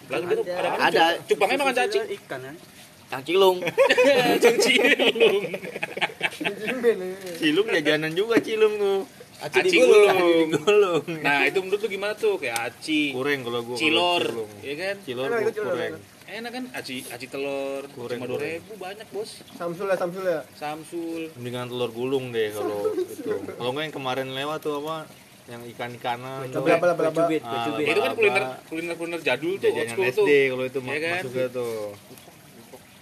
Lagi 0.09 0.25
Ada. 0.25 0.41
ada? 0.41 0.69
Ada. 0.81 1.05
Cupangnya 1.29 1.57
makan 1.61 1.77
cacing. 1.77 2.05
Ikan 2.09 2.41
kan. 2.41 2.57
Cacilung. 3.05 3.59
Cacing. 4.41 4.81
Jimin 6.35 6.99
ini. 6.99 7.31
cilung 7.39 7.69
jajanan 7.69 8.13
juga 8.13 8.37
cilung 8.41 8.75
tuh 8.75 8.99
aci 9.45 9.57
Aci 9.59 9.69
digulung 9.69 10.09
gulung. 10.11 10.49
gulung 10.57 11.03
Nah, 11.27 11.45
itu 11.45 11.59
menurut 11.59 11.81
lu 11.81 11.89
gimana 11.91 12.15
tuh? 12.15 12.35
Kayak 12.37 12.59
aci, 12.67 13.13
kureng 13.13 13.41
kalau 13.41 13.61
gua 13.63 13.77
cilor, 13.77 14.25
cilung. 14.25 14.51
ya 14.61 14.75
kan? 14.75 14.95
cilor 15.03 15.27
Enak 15.27 15.41
gua 15.43 15.53
kureng 15.67 15.95
enak. 16.25 16.51
Kan? 16.51 16.65
Aci, 16.73 16.95
aci 17.07 17.27
telur, 17.27 17.85
Kurang, 17.87 18.17
cuma 18.17 18.27
dua 18.27 18.41
ribu 18.41 18.73
banyak 18.75 19.07
bos. 19.09 19.45
Samsul 19.53 19.87
ya 19.87 19.95
Samsul 19.95 20.25
ya. 20.25 20.41
Samsul. 20.53 21.23
mendingan 21.35 21.69
telur 21.69 21.91
gulung 21.91 22.31
deh 22.31 22.49
kalau 22.51 22.91
itu 22.91 23.31
kalau 23.53 23.71
nggak 23.71 23.85
yang 23.85 23.95
kemarin 23.95 24.27
lewat 24.31 24.59
tuh 24.59 24.81
apa 24.81 25.05
yang 25.45 25.61
ikan 25.69 25.93
ikanan 25.93 26.49
tuh 26.49 26.65
Laba 26.65 26.87
laba 26.89 27.03
laba. 27.05 27.21
Cubit, 27.23 27.45
Ah, 27.45 27.69
itu 27.77 28.01
kan 28.01 28.11
Apa? 28.11 28.17
kuliner 28.17 28.45
kuliner 28.65 28.95
kuliner 28.97 29.21
jadul 29.21 29.55
tuh, 29.55 29.69
jajanan 29.69 29.97
SD 30.01 30.17
tuh. 30.17 30.27
kalau 30.49 30.65
itu 30.65 30.79
Iya 30.81 30.99
kan? 30.99 31.23
tuh 31.53 31.77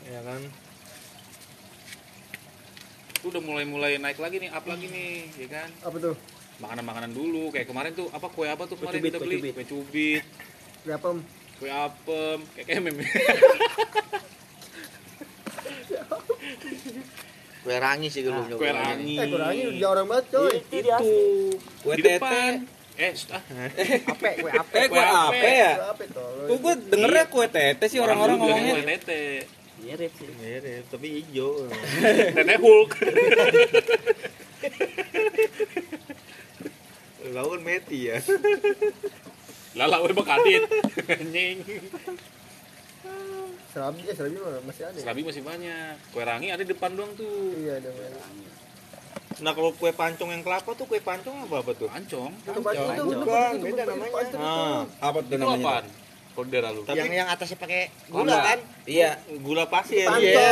ya 0.05 0.21
kan 0.21 0.41
Itu 3.23 3.31
udah 3.31 3.39
mulai-mulai 3.39 4.03
naik 4.03 4.19
lagi 4.19 4.43
nih, 4.43 4.51
up 4.51 4.67
lagi 4.67 4.91
nih, 4.91 5.31
ya 5.39 5.47
kan? 5.47 5.69
Apa 5.87 5.97
tuh? 6.03 6.15
Makanan-makanan 6.59 7.15
dulu, 7.15 7.55
kayak 7.55 7.71
kemarin 7.71 7.95
tuh 7.95 8.11
apa 8.11 8.27
kue 8.27 8.51
apa 8.51 8.67
tuh 8.67 8.75
kemarin 8.83 8.99
cubit, 8.99 9.15
kita 9.15 9.19
kue 9.23 9.27
beli? 9.31 9.37
cubit. 9.39 9.55
Kue 9.55 9.67
cubit, 9.71 10.23
Berapa? 10.83 11.09
kue 11.63 11.71
apem, 11.71 12.39
kayak 12.59 12.67
kayak 12.67 12.83
meme. 12.83 13.07
Kue 17.63 17.79
rangi 17.79 18.11
sih 18.11 18.27
gue 18.27 18.35
belum 18.35 18.59
Kue 18.59 18.75
rangi. 18.75 19.15
Eh 19.23 19.27
kurangnya 19.31 19.65
udah 19.71 19.89
orang 19.95 20.07
banget 20.11 20.27
coy. 20.35 20.55
Itu. 20.67 20.99
kue 21.87 21.95
Di 21.95 22.03
depan. 22.03 22.53
Eh, 22.93 23.15
ah, 23.33 23.43
Ape, 24.13 24.31
kue 24.43 24.51
ape. 24.53 24.77
eh 24.77 24.87
kue 24.91 25.01
apa 25.01 25.33
ya 25.49 25.73
Ape 25.97 26.05
tolong. 26.13 26.45
kok 26.45 26.59
gue 26.61 26.75
dengernya 26.93 27.25
kue 27.33 27.47
tete 27.49 27.85
sih 27.89 27.97
orang-orang 28.03 28.37
bilangnya 28.37 28.75
ngomongnya 28.75 28.85
kue 28.85 28.99
tete. 29.01 29.23
Mirip 29.83 30.13
sih. 30.15 30.31
mirip 30.39 30.85
tapi 30.89 31.07
hijau 31.19 31.67
Tete 32.37 32.55
Hulk. 32.57 32.91
lawan 37.33 37.61
meti 37.63 38.09
ya 38.09 38.19
Lala 39.73 40.05
udah 40.05 40.13
kadit. 40.21 40.69
Anjing. 41.09 41.65
Serabi, 43.73 44.05
eh 44.05 44.13
serabi 44.13 44.37
mah 44.37 44.61
masih 44.69 44.85
ada. 44.85 44.93
ya? 44.93 45.01
Serabi 45.01 45.25
masih 45.25 45.41
banyak. 45.41 45.97
Kue 46.13 46.21
rangi 46.23 46.53
ada 46.53 46.61
di 46.61 46.69
depan 46.69 46.93
doang 46.93 47.09
tuh. 47.17 47.57
Iya 47.57 47.81
ada. 47.81 47.89
Nah 49.41 49.57
kalau 49.57 49.73
kue 49.73 49.89
pancong 49.91 50.29
yang 50.29 50.45
kelapa 50.45 50.77
tuh 50.77 50.85
kue 50.85 51.01
pancong 51.01 51.49
apa 51.49 51.65
apa 51.65 51.73
tuh? 51.73 51.89
Pancong. 51.89 52.37
Itu 52.37 52.61
pancong 52.61 52.89
itu 52.93 53.05
Bukan, 53.17 53.53
beda 53.65 53.83
namanya. 53.89 54.13
pancong. 54.13 54.43
Nah, 54.45 54.85
Apa 55.01 55.19
tuh 55.25 55.37
namanya? 55.41 55.89
Apaan? 56.33 56.35
Kalau 56.35 56.47
daerah 56.49 56.71
lu. 56.73 56.81
Tapi- 56.83 56.99
yang 56.99 57.13
yang 57.15 57.29
atasnya 57.29 57.59
pakai 57.59 57.93
Gula. 58.09 58.39
kan? 58.43 58.59
Iya, 58.83 59.11
gula 59.39 59.65
pasir. 59.69 60.09
Pancong. 60.09 60.23
Iya. 60.25 60.51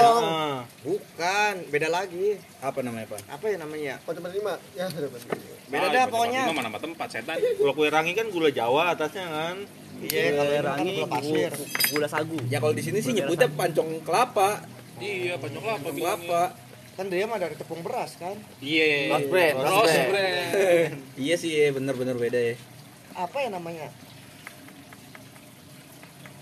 Bukan, 0.81 1.55
beda 1.69 1.89
lagi. 1.89 2.37
apa 2.61 2.79
namanya, 2.81 3.07
Pak? 3.09 3.21
Apa 3.27 3.45
ya 3.47 3.57
namanya? 3.57 3.95
Pancong 4.05 4.29
lima. 4.29 4.55
Ya, 4.77 4.85
sudah 4.87 5.09
pancong. 5.09 5.41
Beda 5.67 5.81
Ah, 5.81 5.89
dah 5.89 6.03
tempat 6.03 6.13
pokoknya. 6.13 6.43
lima 6.43 6.53
Mana 6.53 6.67
nama 6.69 6.79
tempat 6.79 7.09
setan. 7.09 7.37
Kalau 7.41 7.73
kue 7.73 7.89
rangi 7.89 8.13
kan 8.13 8.27
gula 8.29 8.51
Jawa 8.51 8.93
atasnya 8.93 9.25
kan. 9.25 9.57
Iya, 10.01 10.25
kalau 10.33 10.51
yang 10.51 10.65
kan 10.67 10.87
gula 10.87 11.07
pasir. 11.09 11.51
Gula 11.91 12.07
sagu. 12.07 12.37
Ya 12.47 12.59
kalau 12.59 12.73
di 12.73 12.83
sini 12.83 12.99
sih 13.01 13.13
nyebutnya 13.13 13.49
pancong 13.49 14.01
kelapa, 14.01 14.61
Iya, 14.97 15.41
pancong 15.41 15.63
kelapa. 15.63 15.81
pancong 15.81 15.97
kelapa. 15.97 16.43
Kan 16.91 17.09
dia 17.09 17.25
mah 17.25 17.41
dari 17.41 17.57
tepung 17.57 17.81
beras 17.81 18.13
kan? 18.15 18.37
Iya. 18.61 19.09
Rose 19.11 19.29
brand, 19.29 19.57
rose 19.59 20.01
brand. 20.07 20.93
Iya 21.25 21.35
sih, 21.35 21.51
ya, 21.51 21.73
bener-bener 21.73 22.13
beda 22.13 22.37
ya. 22.37 22.55
Apa 23.15 23.41
ya 23.41 23.49
namanya? 23.49 23.89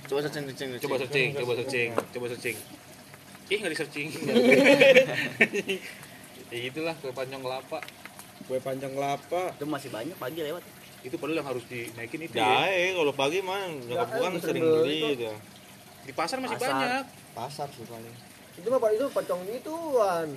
Coba 0.08 0.24
searching 0.24 0.44
searching. 0.48 0.68
Coba 0.80 0.96
searching, 0.96 1.28
coba 1.36 1.52
searching, 1.60 1.88
coba 1.92 2.26
searching. 2.32 2.56
Ih, 3.48 3.56
nggak 3.60 3.72
di 3.72 3.76
searching. 3.76 4.08
ya 6.52 6.58
itulah 6.64 6.94
kue 6.96 7.12
pancong 7.12 7.42
kelapa. 7.44 7.78
Kue 8.48 8.58
pancong 8.60 8.92
kelapa. 8.96 9.42
Itu 9.52 9.64
masih 9.68 9.90
banyak 9.92 10.16
pagi 10.16 10.40
lewat. 10.40 10.64
Itu 11.04 11.16
padahal 11.20 11.44
yang 11.44 11.48
harus 11.52 11.64
dinaikin 11.68 12.20
itu 12.24 12.34
ya. 12.40 12.44
Dae 12.44 12.96
kalau 12.96 13.12
pagi 13.12 13.38
mah 13.44 13.68
nyokap 13.68 14.08
gua 14.16 14.24
kan 14.28 14.32
Dae, 14.32 14.44
sering 14.48 14.64
beli 14.64 14.96
itu. 14.96 15.08
itu. 15.12 15.32
Di 16.08 16.12
pasar 16.16 16.40
masih 16.40 16.56
Pasar. 16.56 16.72
banyak. 16.72 17.04
Pasar 17.36 17.68
sih 17.76 17.84
paling. 17.84 18.14
Itu 18.58 18.66
mah 18.72 18.80
Pak, 18.80 18.90
itu 18.96 19.04
pancong 19.12 19.40
ituan. 19.44 20.28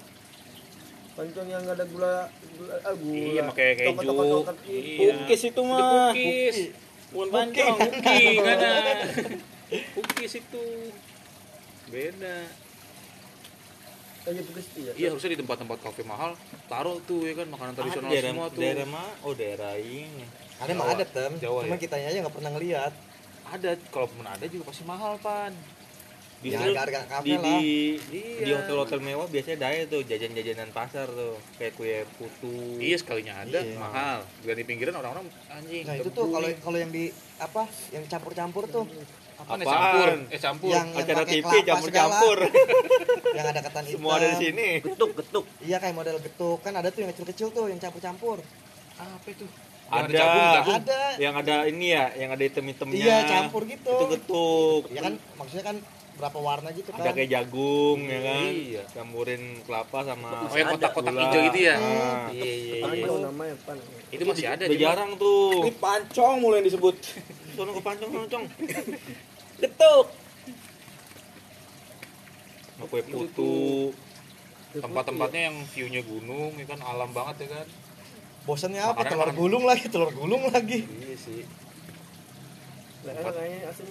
Pancong 1.16 1.48
yang 1.48 1.64
ada 1.64 1.84
gula 1.88 2.28
gula 2.60 2.76
ah, 2.84 2.96
gula. 2.96 3.16
Iya, 3.16 3.42
pakai 3.52 3.68
keju. 3.80 4.04
Itu. 4.04 4.40
Iya. 4.68 5.16
Kukis 5.24 5.42
itu 5.48 5.52
Itu 5.52 5.62
mah. 5.64 6.12
cookies. 6.12 6.58
Bukan 7.12 7.28
Pancong, 7.28 7.76
cookie, 7.76 8.40
mana? 10.32 10.34
Cookies 10.34 10.36
itu. 10.38 10.66
Beda. 11.92 12.38
Kayak 14.22 14.44
putih 14.46 14.66
iya. 14.78 14.92
Iya, 14.94 15.08
harusnya 15.10 15.34
di 15.34 15.40
tempat-tempat 15.42 15.78
kafe 15.82 16.06
mahal 16.06 16.38
taruh 16.70 17.02
tuh 17.02 17.26
ya 17.26 17.34
kan 17.34 17.50
makanan 17.50 17.74
tradisional 17.74 18.06
Ah, 18.06 18.14
daerah, 18.14 18.30
semua 18.30 18.48
tuh. 18.48 18.62
daerah 18.62 18.86
mah 18.86 19.10
oh 19.26 19.34
daerah 19.34 19.74
ini. 19.76 20.24
Ada 20.62 20.72
mah 20.78 20.94
ada 20.94 21.06
tem, 21.10 21.32
Jawa 21.42 21.66
cuma 21.66 21.74
ya? 21.74 21.82
kitanya 21.82 22.08
aja 22.14 22.18
nggak 22.22 22.36
pernah 22.38 22.52
ngeliat. 22.54 22.94
Ada, 23.52 23.70
kalaupun 23.90 24.22
ada 24.22 24.46
juga 24.46 24.70
pasti 24.70 24.86
mahal, 24.86 25.18
Pan. 25.18 25.52
Ya 26.42 26.58
Justru 26.58 26.74
harga 26.74 27.02
kafe 27.06 27.26
di, 27.26 27.34
lah. 27.34 27.60
di, 27.60 27.74
Iya. 28.14 28.46
di 28.46 28.52
hotel-hotel 28.52 29.00
mewah 29.00 29.26
biasanya 29.26 29.58
dae 29.60 29.86
tuh 29.86 30.02
jajan-jajanan 30.02 30.70
pasar 30.70 31.06
tuh 31.06 31.38
kayak 31.58 31.74
kue 31.74 32.06
putu. 32.16 32.78
Iya, 32.78 32.98
sekalinya 32.98 33.42
ada, 33.42 33.62
Iya. 33.62 33.78
mahal. 33.78 34.20
Dan 34.42 34.54
di 34.54 34.66
pinggiran 34.66 34.96
orang-orang 34.96 35.26
anjing. 35.50 35.82
Nah 35.86 35.98
itu 35.98 36.10
tuh 36.10 36.30
kalau 36.30 36.46
kalau 36.62 36.78
yang 36.78 36.90
di 36.90 37.10
apa? 37.38 37.66
Yang 37.90 38.06
campur-campur 38.08 38.70
tuh. 38.70 38.86
Apa 39.42 39.54
nih 39.58 39.66
Apaan? 39.66 39.82
campur? 39.82 40.10
Eh 40.30 40.40
campur. 40.40 40.70
Yang 40.70 40.88
yang 40.88 41.02
Acara 41.02 41.24
TV 41.26 41.52
campur-campur. 41.66 42.38
yang 43.38 43.46
ada 43.50 43.60
ketan 43.60 43.84
hitam. 43.90 43.96
Semua 43.98 44.12
ada 44.18 44.28
di 44.30 44.38
sini. 44.38 44.68
Getuk 44.86 45.12
getuk. 45.18 45.46
Iya 45.60 45.78
kayak 45.82 45.96
model 45.98 46.18
getuk 46.22 46.58
kan 46.62 46.74
ada 46.78 46.88
tuh 46.94 47.00
yang 47.02 47.10
kecil-kecil 47.16 47.48
tuh 47.50 47.66
yang 47.68 47.80
campur-campur. 47.82 48.38
apa 49.02 49.28
itu? 49.28 49.46
Ada. 49.92 50.08
Yang 50.08 50.14
jagung, 50.14 50.48
jagung. 50.56 50.78
Ada. 50.78 51.02
Yang 51.18 51.34
ada 51.42 51.56
ini 51.68 51.88
ya, 51.90 52.06
yang 52.16 52.30
ada 52.32 52.44
item-itemnya. 52.46 53.02
Iya 53.02 53.18
campur 53.26 53.62
gitu. 53.66 53.92
Itu 53.98 54.06
getuk. 54.14 54.84
Ya 54.94 55.00
kan 55.04 55.14
maksudnya 55.36 55.66
kan 55.66 55.78
berapa 56.12 56.38
warna 56.38 56.70
gitu 56.78 56.94
kan. 56.94 57.02
Ada 57.02 57.12
kayak 57.18 57.30
jagung 57.34 58.00
ya 58.06 58.20
kan. 58.22 58.44
Iya. 58.54 58.84
Campurin 58.94 59.42
kelapa 59.66 59.98
sama 60.06 60.30
Oh, 60.46 60.54
yang 60.54 60.70
kotak-kotak 60.70 61.14
hijau 61.18 61.42
itu 61.50 61.60
ya? 61.66 61.76
Ah. 61.82 62.30
Iya, 62.30 62.46
iya, 62.46 62.54
iya. 62.78 62.84
Pancong 62.86 63.20
namanya 63.26 63.56
pan. 63.66 63.78
Itu 64.14 64.24
masih 64.30 64.46
ada 64.48 64.64
Udah 64.70 64.78
jarang 64.78 65.12
tuh. 65.18 65.66
Ini 65.66 65.74
pancong 65.82 66.36
mulai 66.38 66.60
disebut. 66.62 66.96
Sono 67.58 67.72
ke 67.74 67.82
pancong 67.82 68.10
sono, 68.14 68.26
Cong. 68.38 68.46
Getuk. 69.60 70.06
Sama 72.78 72.81
kue 72.92 73.02
putu. 73.02 73.56
tempat-tempatnya 74.72 75.52
yang 75.52 75.58
view-nya 75.68 76.00
gunung, 76.00 76.56
ya 76.56 76.64
kan 76.64 76.80
alam 76.80 77.12
banget 77.12 77.44
ya 77.44 77.60
kan. 77.60 77.68
Bosannya 78.48 78.80
apa? 78.80 79.04
Telur 79.04 79.28
makan- 79.28 79.36
gulung 79.36 79.64
lagi, 79.68 79.86
telur 79.92 80.12
gulung 80.16 80.48
lagi. 80.48 80.88
Iya 80.88 81.16
sih. 81.20 81.44
Nah, 83.04 83.12
asin. 83.68 83.88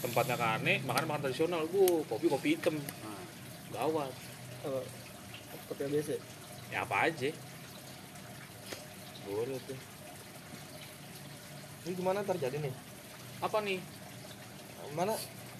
Tempatnya 0.00 0.40
kan 0.40 0.56
aneh, 0.56 0.80
makan 0.82 1.04
makan 1.04 1.20
tradisional, 1.28 1.68
bu, 1.68 2.00
kopi 2.08 2.32
kopi 2.32 2.56
hitam, 2.56 2.80
gawat. 3.70 4.08
Apa? 4.64 4.80
Kopi 5.68 5.82
biasa. 5.92 6.16
Ya 6.72 6.88
apa 6.88 7.12
aja. 7.12 7.28
Boleh 9.28 9.60
tuh. 9.68 9.78
Ini 11.82 11.92
gimana 11.92 12.24
ntar 12.24 12.40
jadi 12.40 12.56
nih? 12.56 12.72
Apa 13.44 13.60
nih? 13.60 13.78
Mana? 14.96 15.12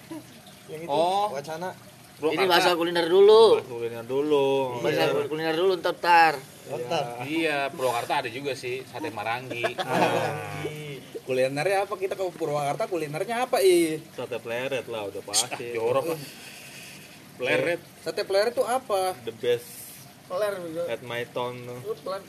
Yang 0.72 0.80
itu 0.86 0.90
Oh. 0.90 1.28
wacana. 1.28 1.76
Ini 2.22 2.44
bahasa 2.46 2.78
kuliner 2.78 3.06
dulu. 3.10 3.58
Bahas 3.58 3.66
kuliner 3.66 4.04
dulu. 4.06 4.78
Bahasa 4.78 5.10
Iya. 5.10 5.26
kuliner 5.26 5.54
dulu 5.58 5.72
ntar. 5.82 6.38
Oh, 6.70 6.78
ntar. 6.78 7.26
Iya, 7.26 7.66
Purwakarta 7.74 8.22
ada 8.22 8.30
juga 8.30 8.54
sih 8.54 8.86
sate 8.86 9.10
marangi. 9.10 9.66
Kulinernya 11.26 11.86
apa? 11.86 11.94
Kita 11.98 12.14
ke 12.14 12.22
Purwakarta 12.30 12.86
kulinernya 12.86 13.46
apa, 13.46 13.58
Ih? 13.58 13.98
Sate 14.14 14.38
pleret 14.38 14.86
lah 14.86 15.10
udah 15.10 15.22
pasti. 15.26 15.74
Jorok 15.74 16.14
lah. 16.14 16.20
Pleret. 17.38 17.80
Sate 18.06 18.22
pleret 18.22 18.54
itu 18.54 18.62
apa? 18.62 19.18
The 19.26 19.34
best 19.34 19.82
Peler 20.30 20.54
at 20.88 21.02
my 21.04 21.26
town. 21.28 21.58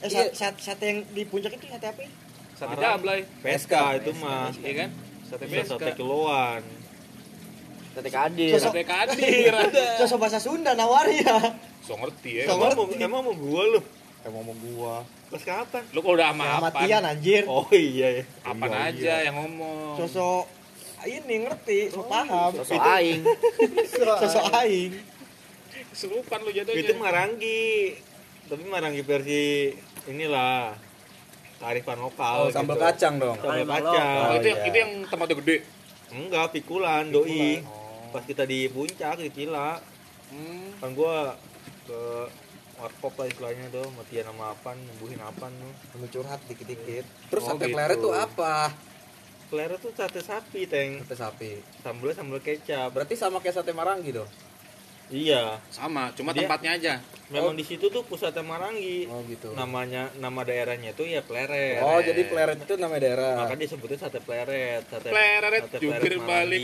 Eh, 0.01 0.09
sate, 0.09 0.33
sate, 0.35 0.59
sate 0.59 0.83
yang 0.83 0.99
di 1.13 1.23
puncak 1.23 1.55
itu 1.55 1.69
sate 1.69 1.87
apa? 1.87 2.03
Sate 2.57 2.75
jablay. 2.75 3.23
PSK 3.39 3.73
itu 4.01 4.11
mah. 4.19 4.49
Iya 4.59 4.73
kan? 4.75 4.89
Sate 5.29 5.45
PSK. 5.47 5.77
sate 5.77 5.91
kiloan. 5.95 6.61
Sate 7.93 8.09
kadir. 8.09 8.49
Sosok- 8.51 8.73
Sate 8.73 8.83
kadir 8.83 9.51
ada. 9.63 9.85
Sosok 10.01 10.17
bahasa 10.17 10.37
Sunda 10.37 10.73
nawarnya. 10.73 11.53
So 11.79 11.93
ngerti 11.93 12.41
ya. 12.41 12.45
So 12.45 12.55
Emang 12.55 12.73
mau, 12.73 12.85
ngerti. 12.85 12.95
emang 12.99 13.21
mau 13.21 13.35
gua 13.35 13.61
lu? 13.69 13.79
Emang 14.23 14.41
mau 14.43 14.55
gua. 14.57 14.95
Pas 15.29 15.41
kapan? 15.41 15.83
Lu 15.89 15.99
kalau 15.99 16.15
udah 16.15 16.29
sama 16.29 16.45
apa? 16.47 16.57
Amatian 16.73 17.03
anjir. 17.03 17.43
Oh 17.45 17.65
iya 17.69 18.21
ya. 18.21 18.23
Apaan 18.41 18.69
Iya, 18.69 18.81
aja 18.89 19.01
iya. 19.01 19.15
yang 19.27 19.35
ngomong. 19.37 19.97
Sosok 19.99 20.45
ini 21.03 21.35
ngerti, 21.43 21.91
sok 21.91 22.07
paham. 22.07 22.51
Sosok 22.55 22.79
aing. 22.79 23.21
Sosok 24.21 24.45
aing. 24.55 24.91
Kesurupan 25.91 26.39
lu 26.41 26.49
jatuhnya. 26.49 26.79
Itu 26.79 26.93
marangi. 26.95 27.93
Tapi 28.47 28.63
marangi 28.65 29.01
versi 29.01 29.69
inilah 30.05 30.73
kearifan 31.59 31.99
lokal. 31.99 32.35
Oh, 32.39 32.49
sambal 32.49 32.75
gitu. 32.75 32.85
kacang 32.85 33.13
dong. 33.17 33.35
Sambal 33.37 33.67
kacang. 33.67 34.17
Oh, 34.23 34.35
itu 34.35 34.47
yang 34.47 34.59
iya. 34.59 34.67
itu 34.67 34.77
yang 34.79 34.91
tempatnya 35.05 35.35
gede. 35.37 35.57
Enggak, 36.09 36.45
pikulan, 36.51 37.09
doi. 37.09 37.59
Oh. 37.59 37.82
Pas 38.13 38.23
kita 38.23 38.45
di 38.45 38.69
puncak 38.69 39.17
di 39.17 39.29
Cila, 39.29 39.81
Hmm. 40.29 40.69
kan 40.77 40.93
gua 40.93 41.33
ke 41.83 42.01
warkop 42.75 43.13
lah 43.15 43.27
istilahnya 43.27 43.69
tuh, 43.69 43.85
matian 43.91 44.25
sama 44.25 44.53
apaan, 44.53 44.77
nyembuhin 44.79 45.19
apaan 45.19 45.51
tuh. 45.51 45.73
Lu 45.97 46.07
curhat 46.07 46.41
dikit-dikit. 46.45 47.05
Terus 47.27 47.43
Oh, 47.43 47.53
sate 47.53 47.65
gitu. 47.65 47.73
pleret 47.73 47.97
itu 47.97 48.09
apa? 48.09 48.69
Kelera 49.47 49.77
tuh 49.77 49.93
sate 49.93 50.21
sapi, 50.21 50.65
Teng. 50.65 51.05
Sate 51.05 51.15
sapi. 51.15 51.51
Sambelnya 51.79 52.15
sambel 52.15 52.39
kecap. 52.39 52.89
Berarti 52.89 53.13
sama 53.13 53.37
kayak 53.37 53.55
sate 53.55 53.69
marangi 53.71 54.09
dong. 54.11 54.29
Iya. 55.13 55.61
Sama, 55.69 56.09
cuma 56.17 56.33
Dia- 56.33 56.45
tempatnya 56.45 56.71
aja. 56.73 56.93
Memang 57.29 57.53
di 57.53 57.61
situ 57.61 57.89
tuh 57.89 58.01
pusatnya 58.01 58.41
Marangi. 58.41 59.05
Oh 59.09 59.21
gitu. 59.25 59.53
Namanya 59.53 60.09
nama 60.17 60.41
daerahnya 60.41 60.93
tuh 60.93 61.05
ya 61.05 61.21
Pleret. 61.21 61.81
Oh, 61.81 61.97
jadi 61.97 62.25
pleret 62.25 62.61
itu 62.61 62.73
nama 62.77 62.97
daerah. 62.97 63.37
Maka 63.37 63.53
disebutnya 63.53 63.97
sate 63.99 64.21
pleret, 64.21 64.85
sate 64.85 65.09
Pleret, 65.09 65.61
sate 65.65 65.77
jungkir 65.77 66.17
pleret 66.17 66.25
balik. 66.25 66.63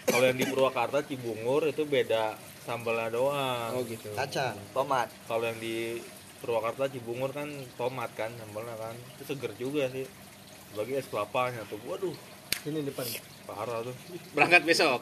Kalau 0.08 0.26
yang 0.26 0.38
di 0.40 0.46
Purwakarta 0.48 1.04
Cibungur 1.04 1.68
itu 1.68 1.84
beda 1.84 2.40
sambalnya 2.64 3.12
doang. 3.12 3.72
Oh 3.76 3.84
gitu. 3.84 4.12
Kacang. 4.16 4.56
Tomat. 4.72 5.08
Kalau 5.28 5.44
yang 5.46 5.60
di 5.60 6.00
Purwakarta 6.40 6.88
Cibungur 6.88 7.36
kan 7.36 7.50
tomat 7.76 8.12
kan 8.16 8.32
sambalnya 8.40 8.76
kan. 8.80 8.96
Itu 9.18 9.36
seger 9.36 9.52
juga 9.60 9.92
sih. 9.92 10.08
Bagi 10.76 11.00
es 11.00 11.08
kelapanya 11.08 11.64
tuh. 11.68 11.80
Waduh, 11.84 12.16
Sini 12.64 12.84
depan. 12.84 13.08
Parah 13.48 13.80
tuh. 13.80 13.96
Berangkat 14.36 14.62
besok. 14.62 15.00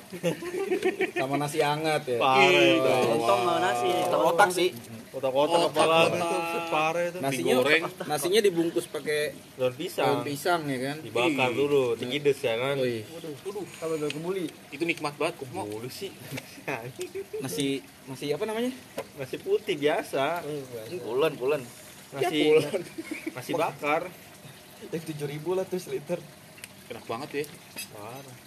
Sama 1.18 1.36
nasi 1.36 1.60
hangat 1.60 2.06
ya. 2.06 2.22
Parah 2.22 2.46
itu. 2.62 2.92
Lontong 3.10 3.42
sama 3.42 3.54
nasi. 3.58 3.90
Otak 4.06 4.22
otak 4.22 4.50
sih. 4.54 4.70
Kotak-kotak 5.10 5.58
Otak, 5.58 5.72
kepala 5.72 5.96
otak. 5.98 6.20
itu 6.20 6.60
parah 6.70 7.04
itu. 7.08 7.18
Nasinya 7.24 7.54
Digoreng. 7.56 7.84
nasinya 8.06 8.40
dibungkus 8.44 8.86
pakai 8.86 9.22
Daun 9.56 9.64
daun 9.66 9.74
pisang. 9.74 10.16
pisang 10.22 10.62
ya 10.68 10.78
kan. 10.84 10.98
Dibakar 11.02 11.50
dulu, 11.52 11.84
digides 11.96 12.40
ya 12.40 12.56
kan. 12.56 12.76
Wih, 12.78 13.02
Waduh, 13.08 13.66
Kalau 13.74 13.94
udah 13.96 14.10
kebuli. 14.12 14.46
itu 14.70 14.84
nikmat 14.84 15.16
banget. 15.16 15.36
Bulu 15.48 15.88
sih. 15.88 16.12
nasi 17.44 17.80
nasi 18.06 18.26
apa 18.30 18.44
namanya? 18.44 18.72
Nasi 19.16 19.36
putih 19.40 19.76
biasa. 19.76 20.44
Pulen 21.00 21.34
pulen. 21.34 21.62
Nasi 22.12 22.52
nasi 23.32 23.52
bakar. 23.54 24.12
Yang 24.92 25.16
tujuh 25.16 25.28
ribu 25.28 25.56
lah 25.56 25.64
tuh 25.64 25.80
seliter. 25.80 26.20
Enak 26.88 27.06
banget 27.06 27.30
ya. 27.34 27.46
Parah. 27.92 28.38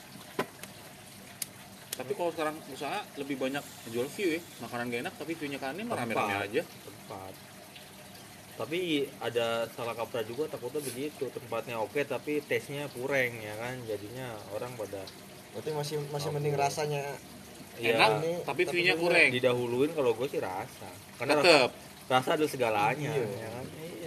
Tapi 1.95 2.13
kalau 2.15 2.31
sekarang 2.31 2.57
usaha 2.69 2.99
lebih 3.17 3.37
banyak 3.37 3.63
jual 3.89 4.07
view 4.09 4.29
ya. 4.33 4.41
Makanan 4.61 4.87
gak 4.89 5.01
enak 5.03 5.15
tapi 5.17 5.33
view-nya 5.35 5.59
kan 5.59 5.75
ini 5.75 5.85
rame-rame 5.85 6.15
Tempat. 6.15 6.47
aja. 6.47 6.63
tempat 6.85 7.35
tapi 8.59 8.79
ada 9.17 9.71
salah 9.71 9.95
kaprah 9.95 10.21
juga 10.21 10.51
takutnya 10.51 10.83
begitu 10.83 11.31
tempatnya 11.31 11.79
oke 11.79 12.03
tapi 12.03 12.43
tesnya 12.43 12.91
kurang 12.91 13.39
ya 13.39 13.55
kan 13.55 13.79
jadinya 13.87 14.35
orang 14.51 14.75
pada 14.75 14.99
berarti 15.55 15.71
masih 15.71 16.03
masih 16.11 16.35
mending 16.35 16.59
rasanya 16.59 17.07
ya 17.79 17.95
Enak, 17.95 18.19
ini- 18.19 18.43
tapi 18.43 18.67
view-nya 18.67 18.99
kurang. 18.99 19.31
didahuluin 19.31 19.95
kalau 19.95 20.11
gue 20.13 20.27
sih 20.27 20.43
rasa 20.43 20.91
karena 21.15 21.39
rasa, 21.39 21.47
Tetep 21.47 21.71
rasa 22.11 22.29
adalah 22.35 22.51
segalanya 22.51 23.11
Iya. 23.15 23.27
ya 23.31 23.49
kan 23.49 23.67
iya. 23.79 23.98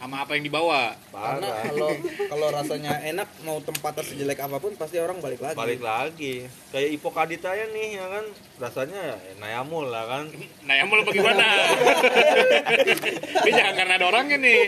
Sama 0.00 0.24
apa 0.24 0.32
yang 0.32 0.48
dibawa. 0.48 0.96
karena 1.12 1.44
parah 1.44 1.60
kalau 1.68 1.90
kalau 2.32 2.46
rasanya 2.48 3.04
enak 3.04 3.28
mau 3.44 3.60
tempatnya 3.60 4.00
sejelek 4.00 4.40
apa 4.40 4.56
pun 4.56 4.72
pasti 4.72 4.96
orang 4.96 5.20
balik 5.20 5.44
lagi 5.44 5.56
balik 5.60 5.84
lagi 5.84 6.48
kayak 6.72 6.88
ipokadita 6.96 7.52
ya 7.52 7.68
nih 7.68 8.00
ya 8.00 8.06
kan 8.08 8.24
rasanya 8.56 9.20
nayamul 9.36 9.92
lah 9.92 10.08
kan 10.08 10.24
yang 10.64 10.88
mau 10.88 11.04
bagaimana? 11.04 11.44
Ini 13.44 13.50
jangan 13.52 13.74
karena 13.76 13.94
ada 14.00 14.06
orangnya 14.08 14.40
nih. 14.40 14.60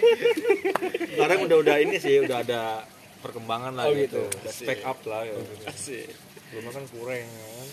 sekarang 1.16 1.38
udah 1.48 1.56
udah 1.64 1.76
ini 1.80 1.96
sih 1.96 2.20
udah 2.20 2.44
ada 2.44 2.84
perkembangan 3.24 3.72
lah 3.72 3.88
Oh, 3.88 3.96
gitu, 3.96 4.28
gitu. 4.28 4.50
spek 4.52 4.84
up 4.84 5.00
lah 5.08 5.24
ya 5.24 5.32
Asik. 5.64 6.12
belum 6.52 6.68
kan 6.68 6.84
kurang 6.92 7.24
ya 7.24 7.48
kan 7.56 7.68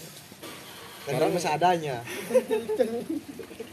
sekarang 1.03 1.29
seadanya 1.35 1.97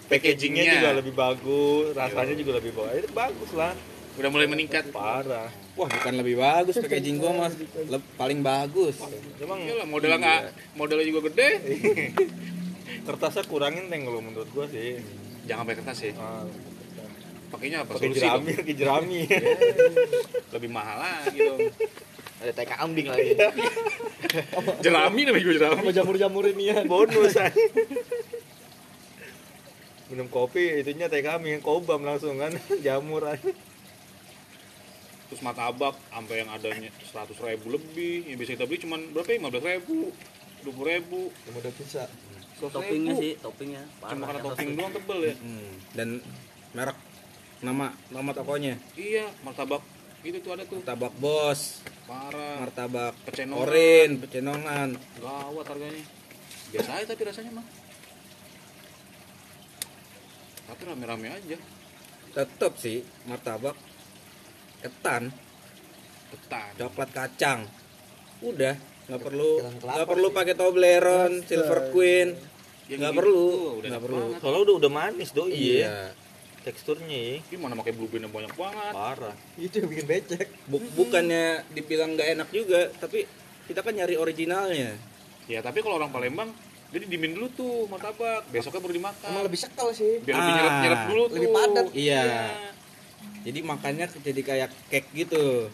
packagingnya 0.06 0.64
juga 0.72 0.90
lebih 0.94 1.12
bagus 1.12 1.86
rasanya 1.92 2.34
juga 2.34 2.52
lebih 2.56 2.72
bagus 2.72 2.98
itu 3.00 3.10
bagus 3.12 3.50
lah 3.52 3.74
Udah 4.16 4.32
mulai 4.32 4.48
meningkat. 4.48 4.88
parah 4.90 5.52
wah 5.74 5.84
bukan 5.86 6.12
lebih 6.16 6.36
bagus 6.36 6.74
packaging 6.76 7.16
gua 7.16 7.36
mas 7.36 7.52
Le- 7.84 8.06
paling 8.16 8.40
bagus 8.40 8.96
emang 9.36 9.60
Iyalah 9.60 9.84
modelnya 9.84 10.16
nggak 10.16 10.40
modelnya 10.72 11.04
juga 11.04 11.20
gede. 11.28 11.48
kertasnya 13.06 13.44
kurangin 13.44 13.86
teng 13.86 14.02
kalau 14.02 14.18
menurut 14.20 14.48
gua 14.50 14.66
sih 14.66 14.98
Jangan 15.44 15.62
pakai 15.62 15.78
kertas 15.78 15.98
ya. 16.00 16.10
Ah, 16.16 16.42
Pakainya 17.46 17.78
apa? 17.80 17.94
pakai 17.94 18.10
jerami 18.10 18.50
pakai 18.52 18.74
jerami 18.74 19.20
Lebih 20.54 20.70
mahal 20.72 20.96
lagi 20.98 21.38
dong. 21.38 21.60
Ada 22.36 22.50
tai 22.52 22.66
kambing 22.66 23.06
lagi. 23.06 23.32
Jerami 24.84 25.20
namanya 25.22 25.40
juga 25.40 25.54
jerami. 25.56 25.78
sama 25.78 25.92
jamur-jamur 25.94 26.44
ini 26.48 26.64
ya 26.66 26.82
bonus 26.82 27.32
aja 27.32 27.54
minum 30.06 30.26
kopi 30.26 30.78
itunya 30.78 31.06
teh 31.06 31.20
kami 31.20 31.58
kobam 31.58 32.00
langsung 32.00 32.36
kan 32.36 32.54
jamur 32.86 33.24
aja 33.24 33.50
Terus 35.26 35.42
martabak 35.42 35.98
sampai 36.06 36.38
yang 36.38 36.50
adanya 36.54 36.86
100 37.02 37.34
ribu 37.34 37.74
lebih. 37.74 38.30
Yang 38.30 38.36
biasa 38.38 38.52
kita 38.54 38.64
beli 38.64 38.78
cuman 38.78 39.00
berapa 39.10 39.26
ya? 39.26 39.38
15 39.42 39.74
ribu. 39.74 39.98
20 40.62 40.86
ribu. 40.86 41.20
yang 41.34 41.54
udah 41.58 41.72
bisa 41.74 42.02
Toppingnya 42.56 43.12
sih, 43.12 43.32
toppingnya. 43.36 43.82
Cuma 44.00 44.22
karena 44.22 44.40
topping 44.40 44.70
doang 44.78 44.92
tebel 44.94 45.18
ya. 45.26 45.34
Hmm, 45.36 45.72
dan 45.92 46.08
merek 46.72 46.94
nama 47.58 47.90
nama 48.08 48.30
tokonya 48.30 48.78
Iya, 48.94 49.26
martabak 49.42 49.82
itu 50.22 50.38
tuh 50.40 50.54
ada 50.54 50.62
tuh. 50.62 50.78
martabak 50.78 51.12
bos 51.18 51.82
Parah. 52.06 52.62
martabak 52.62 53.14
Pecenongan. 53.26 53.60
orin 53.60 54.10
pecenongan 54.22 54.88
Gawat 55.18 55.66
harganya. 55.66 56.04
Biasa 56.70 56.90
aja 56.96 57.04
tapi 57.10 57.22
rasanya 57.26 57.50
mah. 57.50 57.66
Tapi 60.66 60.80
rame-rame 60.82 61.28
aja. 61.30 61.58
tetep 62.36 62.72
sih 62.76 63.00
martabak. 63.24 63.72
Ketan. 64.84 65.32
Ketan. 66.34 66.70
coklat 66.76 67.10
kacang. 67.14 67.64
Udah 68.44 68.76
nggak 69.06 69.22
perlu 69.22 69.50
nggak 69.62 70.08
perlu 70.10 70.26
pakai 70.34 70.54
Toblerone 70.58 71.46
Silver 71.46 71.94
Queen. 71.94 72.34
Yang 72.90 72.98
nggak 73.00 73.14
gitu. 73.14 73.20
perlu. 73.22 73.46
Nggak 73.82 74.02
perlu. 74.02 74.16
banget. 74.20 74.40
soalnya 74.42 74.60
udah 74.66 74.74
udah 74.76 74.90
manis 74.92 75.30
doi 75.32 75.54
iya. 75.54 76.12
teksturnya 76.66 77.18
ya. 77.18 77.34
Ini 77.40 77.56
mana 77.56 77.74
pakai 77.78 77.94
blue 77.94 78.10
band 78.10 78.26
yang 78.26 78.34
banyak 78.34 78.52
banget. 78.58 78.92
parah. 78.92 79.36
Itu 79.56 79.74
yang 79.80 79.88
bikin 79.88 80.06
becek. 80.06 80.48
Bu- 80.68 80.92
bukannya 80.98 81.64
dibilang 81.72 82.18
nggak 82.18 82.28
enak 82.36 82.48
juga 82.52 82.90
tapi 83.00 83.24
kita 83.70 83.80
kan 83.80 83.94
nyari 83.94 84.18
originalnya. 84.18 84.92
Ya 85.46 85.62
tapi 85.62 85.80
kalau 85.80 86.02
orang 86.02 86.10
Palembang 86.12 86.50
dia 86.96 87.04
didimin 87.04 87.32
dulu 87.32 87.46
tuh 87.50 87.72
martabak, 87.86 88.48
besoknya 88.48 88.80
baru 88.80 88.94
dimakan. 88.94 89.28
emang 89.28 89.44
lebih 89.44 89.60
sekal 89.60 89.92
sih 89.92 90.16
Biar 90.18 90.32
lebih 90.34 90.48
Ah, 90.48 90.56
nyerap-nyerap 90.56 91.00
dulu 91.06 91.22
tuh. 91.22 91.34
lebih 91.36 91.50
padat. 91.52 91.86
iya 91.92 92.24
jadi 93.42 93.58
makannya 93.60 94.06
jadi 94.16 94.40
kayak 94.42 94.68
cake 94.88 95.08
gitu 95.14 95.68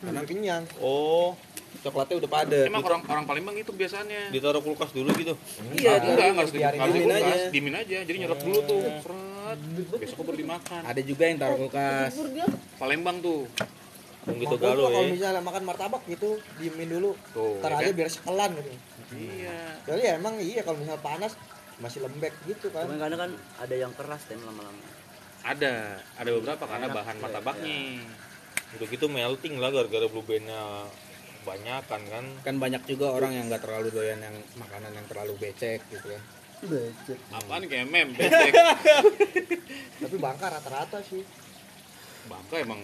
karena 0.00 0.20
kenyang 0.22 0.64
oh 0.78 1.36
coklatnya 1.76 2.16
udah 2.16 2.30
padat 2.32 2.64
Emang 2.64 2.80
orang 2.82 3.02
orang 3.04 3.24
Palembang 3.24 3.54
itu 3.54 3.68
biasanya. 3.70 4.30
ditaruh 4.30 4.58
kulkas 4.58 4.88
dulu 4.90 5.12
gitu 5.12 5.36
iya 5.74 5.98
enggak, 5.98 6.32
enggak 6.32 6.40
harus 6.40 6.50
di 6.50 6.60
dimin 6.60 6.88
dikulkas, 6.88 7.20
aja. 7.20 7.50
dimin 7.50 7.74
aja. 7.76 7.98
Jadi 8.00 8.16
nyerap 8.16 8.38
dulu 8.38 8.58
tuh. 8.64 8.84
Seret. 8.96 9.58
Besoknya 10.00 10.24
baru 10.24 10.38
dimakan. 10.38 10.80
ada 10.82 11.00
juga 11.02 11.24
yang 11.26 11.36
taruh 11.36 11.58
kulkas 11.60 12.12
Palembang 12.74 13.20
tuh. 13.20 13.44
Yang 14.24 14.38
gitu 14.40 14.56
galau 14.56 14.88
kalau 14.88 15.00
ya 15.00 15.08
misalnya 15.08 15.40
makan 15.40 15.62
martabak 15.62 16.02
gitu 16.06 16.40
diemin 16.56 16.88
dulu 16.88 17.12
Tuh. 17.30 17.60
ntar 17.60 17.72
ya 17.72 17.78
aja 17.78 17.86
kan? 17.86 17.96
biar 17.96 18.08
sekelan 18.08 18.50
gitu 18.56 18.70
Iya. 19.14 19.58
jadi 19.84 20.00
ya 20.00 20.12
emang 20.16 20.34
iya 20.40 20.60
kalau 20.60 20.80
misalnya 20.80 20.98
panas 20.98 21.32
masih 21.76 22.02
lembek 22.02 22.32
gitu 22.44 22.66
kan 22.70 22.88
Cuman 22.88 22.98
kadang 22.98 23.20
kan 23.20 23.30
ada 23.60 23.74
yang 23.74 23.92
keras 23.92 24.22
tem 24.24 24.38
lama-lama. 24.38 24.80
Ada, 25.44 26.00
ada 26.16 26.30
beberapa 26.32 26.64
karena 26.64 26.88
Enak, 26.88 26.96
bahan 26.96 27.14
ya, 27.14 27.20
martabaknya. 27.20 27.76
udah 28.74 28.86
gitu 28.88 29.06
melting 29.06 29.54
lah 29.60 29.70
gara-gara 29.70 30.06
blue 30.08 30.24
bandnya 30.24 30.88
banyak 31.44 31.82
kan 31.84 32.02
kan 32.08 32.24
kan 32.40 32.54
banyak 32.56 32.82
juga 32.88 33.12
orang 33.12 33.36
yang 33.36 33.46
nggak 33.46 33.60
terlalu 33.60 33.92
doyan 33.92 34.18
yang 34.18 34.34
makanan 34.56 34.90
yang 34.90 35.04
terlalu 35.04 35.36
becek 35.36 35.84
gitu 35.92 36.08
kan 36.08 36.22
becek 36.64 37.18
Apaan 37.30 37.68
kayak 37.68 37.86
mem, 37.86 38.16
becek. 38.16 38.50
tapi 40.00 40.16
bangka 40.16 40.46
rata-rata 40.48 40.98
sih 41.04 41.20
Bangka 42.24 42.56
emang 42.56 42.80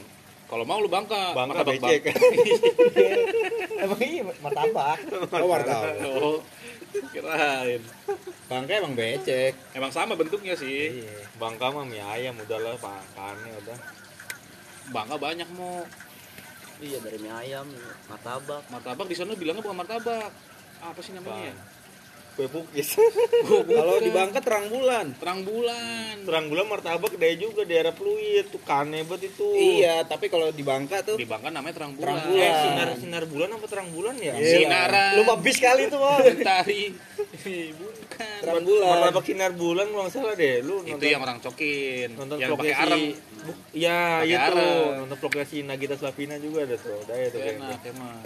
kalau 0.50 0.64
mau 0.66 0.82
lu 0.82 0.90
bangka, 0.90 1.30
bangka 1.30 1.62
martabak 1.62 1.78
becek 1.78 2.02
emang 3.86 4.00
iya 4.02 4.22
martabak 4.26 4.98
oh 5.38 5.46
wartawan 5.46 5.94
bangka. 5.94 6.10
Oh, 6.18 6.38
kirain. 7.14 7.82
bangka 8.50 8.72
emang 8.82 8.92
becek 8.98 9.54
Emang 9.78 9.94
sama 9.94 10.18
bentuknya 10.18 10.58
sih. 10.58 11.06
Iya. 11.06 11.22
bangka 11.38 11.70
mah 11.70 11.86
mie 11.86 12.02
ayam 12.02 12.34
udahlah 12.42 12.74
pakannya 12.82 13.54
udah 13.62 13.78
Bangka 14.90 15.16
banyak 15.22 15.46
mau. 15.54 15.86
Iya 16.82 16.98
dari 16.98 17.18
mie 17.22 17.30
ayam, 17.30 17.66
martabak. 18.10 18.66
Martabak 18.74 19.06
di 19.06 19.14
sana 19.14 19.38
bilangnya 19.38 19.62
bukan 19.62 19.78
martabak. 19.78 20.34
Apa 20.82 20.98
sih 20.98 21.14
namanya? 21.14 21.54
Kue 22.32 22.46
pukis 22.46 22.96
kalau 23.66 23.98
di 23.98 24.08
bangka 24.08 24.38
terang 24.38 24.66
bulan 24.66 25.06
Terang 25.14 25.40
bulan. 25.40 26.14
terang 26.22 26.46
bulan 26.46 26.64
martabak 26.64 27.10
gede 27.12 27.30
juga 27.38 27.62
daerah 27.62 27.90
Pluit 27.90 28.46
tuh 28.46 28.60
kane 28.60 29.02
banget 29.02 29.30
itu 29.30 29.46
iya 29.52 30.02
tapi 30.02 30.26
kalau 30.26 30.48
di 30.48 30.62
bangka 30.62 31.02
tuh 31.02 31.14
Di 31.14 31.24
Bangka 31.24 31.48
namanya 31.48 31.74
terang 31.76 31.92
bulan. 31.92 32.16
Terang 32.16 32.20
eh 32.22 32.30
bulan. 32.30 32.54
sinar 32.60 32.88
sinar 32.96 33.24
bulan 33.24 33.48
apa 33.50 33.66
terang 33.66 33.88
bulan 33.90 34.14
ya 34.16 34.32
Iya. 34.32 34.56
Sinaran. 34.58 35.10
lu 35.12 35.22
mah 35.22 35.38
bis 35.38 35.58
kali 35.58 35.82
tuh 35.86 35.98
Bang. 35.98 36.20
Mentari. 36.22 36.82
Bukan. 37.80 38.38
terang 38.40 38.62
bulan 38.62 38.86
martabak 38.90 39.24
sinar 39.24 39.52
bulan 39.52 39.86
kalau 39.86 40.02
nggak 40.02 40.12
salah 40.12 40.34
deh 40.34 40.54
lu 40.60 40.74
Itu 40.82 41.02
yang 41.02 41.20
orang 41.20 41.38
cokin. 41.38 42.08
nonton 42.14 42.36
yang 42.36 42.50
pakai 42.52 42.74
arem. 42.74 42.96
si 42.96 43.04
Bu- 43.40 43.60
ya 43.72 43.98
Pakai 44.18 44.28
itu 44.28 44.40
arem. 44.40 44.90
nonton 44.98 45.16
vlognya 45.18 45.44
si 45.44 45.56
Nagita 45.60 45.94
Slavina 45.94 46.36
juga 46.36 46.58
ada 46.62 46.76
tuh 46.76 47.00
daya 47.04 47.26
tuh 47.28 47.38
kayaknya 47.38 47.68
Enak 47.70 47.82
emang. 47.86 48.16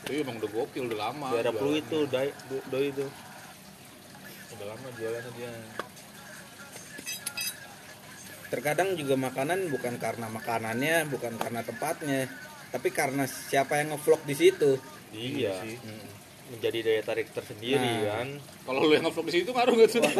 Itu 0.00 0.10
emang 0.16 0.36
udah 0.36 0.50
gokil, 0.50 0.82
udah 0.86 0.98
lama. 1.02 1.26
daerah. 1.30 1.52
Pluit 1.52 1.84
tuh 1.86 2.08
doi 2.08 2.32
itu 2.86 3.04
udah 4.60 4.76
lama 4.76 4.88
jualannya 4.92 5.32
dia. 5.40 5.52
Terkadang 8.52 8.92
juga 8.92 9.16
makanan 9.16 9.72
bukan 9.72 9.96
karena 9.96 10.28
makanannya 10.28 11.08
bukan 11.08 11.32
karena 11.40 11.64
tempatnya 11.64 12.28
tapi 12.68 12.92
karena 12.92 13.24
siapa 13.24 13.80
yang 13.80 13.96
ngevlog 13.96 14.20
di 14.28 14.34
situ. 14.36 14.76
Iya. 15.16 15.64
Sih. 15.64 15.80
menjadi 16.50 16.82
daya 16.82 17.02
tarik 17.06 17.30
tersendiri 17.30 17.78
Nah. 17.78 18.10
kan? 18.10 18.28
Kalau 18.66 18.82
lu 18.82 18.90
yang 18.90 19.06
nge-vlog 19.06 19.30
di 19.30 19.34
situ 19.38 19.54
ngaruh 19.54 19.70
gak 19.70 19.90
tuh? 19.94 20.02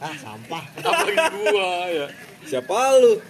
ah 0.00 0.16
sampah. 0.16 0.64
Apalagi 0.80 1.28
gua 1.44 1.72
ya. 1.92 2.06
siapa 2.48 2.76
lu? 3.04 3.20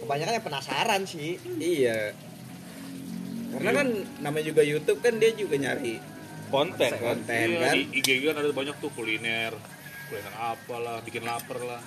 Kebanyakan 0.00 0.32
yang 0.40 0.46
penasaran 0.48 1.02
sih. 1.04 1.36
Iya. 1.60 2.16
Karena 3.52 3.70
kan 3.76 3.86
namanya 4.24 4.48
juga 4.48 4.64
YouTube 4.64 5.04
kan 5.04 5.20
dia 5.20 5.28
juga 5.36 5.60
nyari 5.60 6.00
konten 6.48 6.90
kan 6.90 7.00
konten 7.14 7.46
Iya, 7.48 7.58
kan 7.60 7.74
di 7.76 7.82
IG 7.94 8.08
kan 8.24 8.34
ada 8.36 8.50
banyak 8.50 8.76
tuh 8.80 8.90
kuliner. 8.92 9.52
Kuliner 10.08 10.34
apalah, 10.34 10.98
bikin 11.04 11.22
lapar 11.22 11.60
lah. 11.60 11.82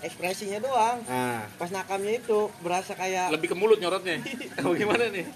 ekspresinya 0.00 0.56
doang 0.64 1.04
nah 1.04 1.44
pas 1.60 1.68
nakamnya 1.68 2.24
itu 2.24 2.48
berasa 2.64 2.96
kayak 2.96 3.36
Lebih 3.36 3.52
ke 3.52 3.56
mulut 3.56 3.76
nyorotnya. 3.76 4.16
Apa 4.58 4.72
gimana 4.72 5.12
nih? 5.12 5.28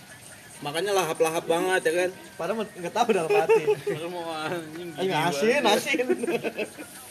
makanya 0.64 0.96
lahap-lahap 0.96 1.44
banget 1.44 1.80
ya 1.84 1.92
kan 1.92 2.10
padahal 2.40 2.64
nggak 2.64 2.94
tahu 2.96 3.08
dalam 3.12 3.28
hati 3.28 3.62
mau 4.08 4.24
anjing. 4.32 4.88
Asin 5.12 5.60
asin 5.60 6.06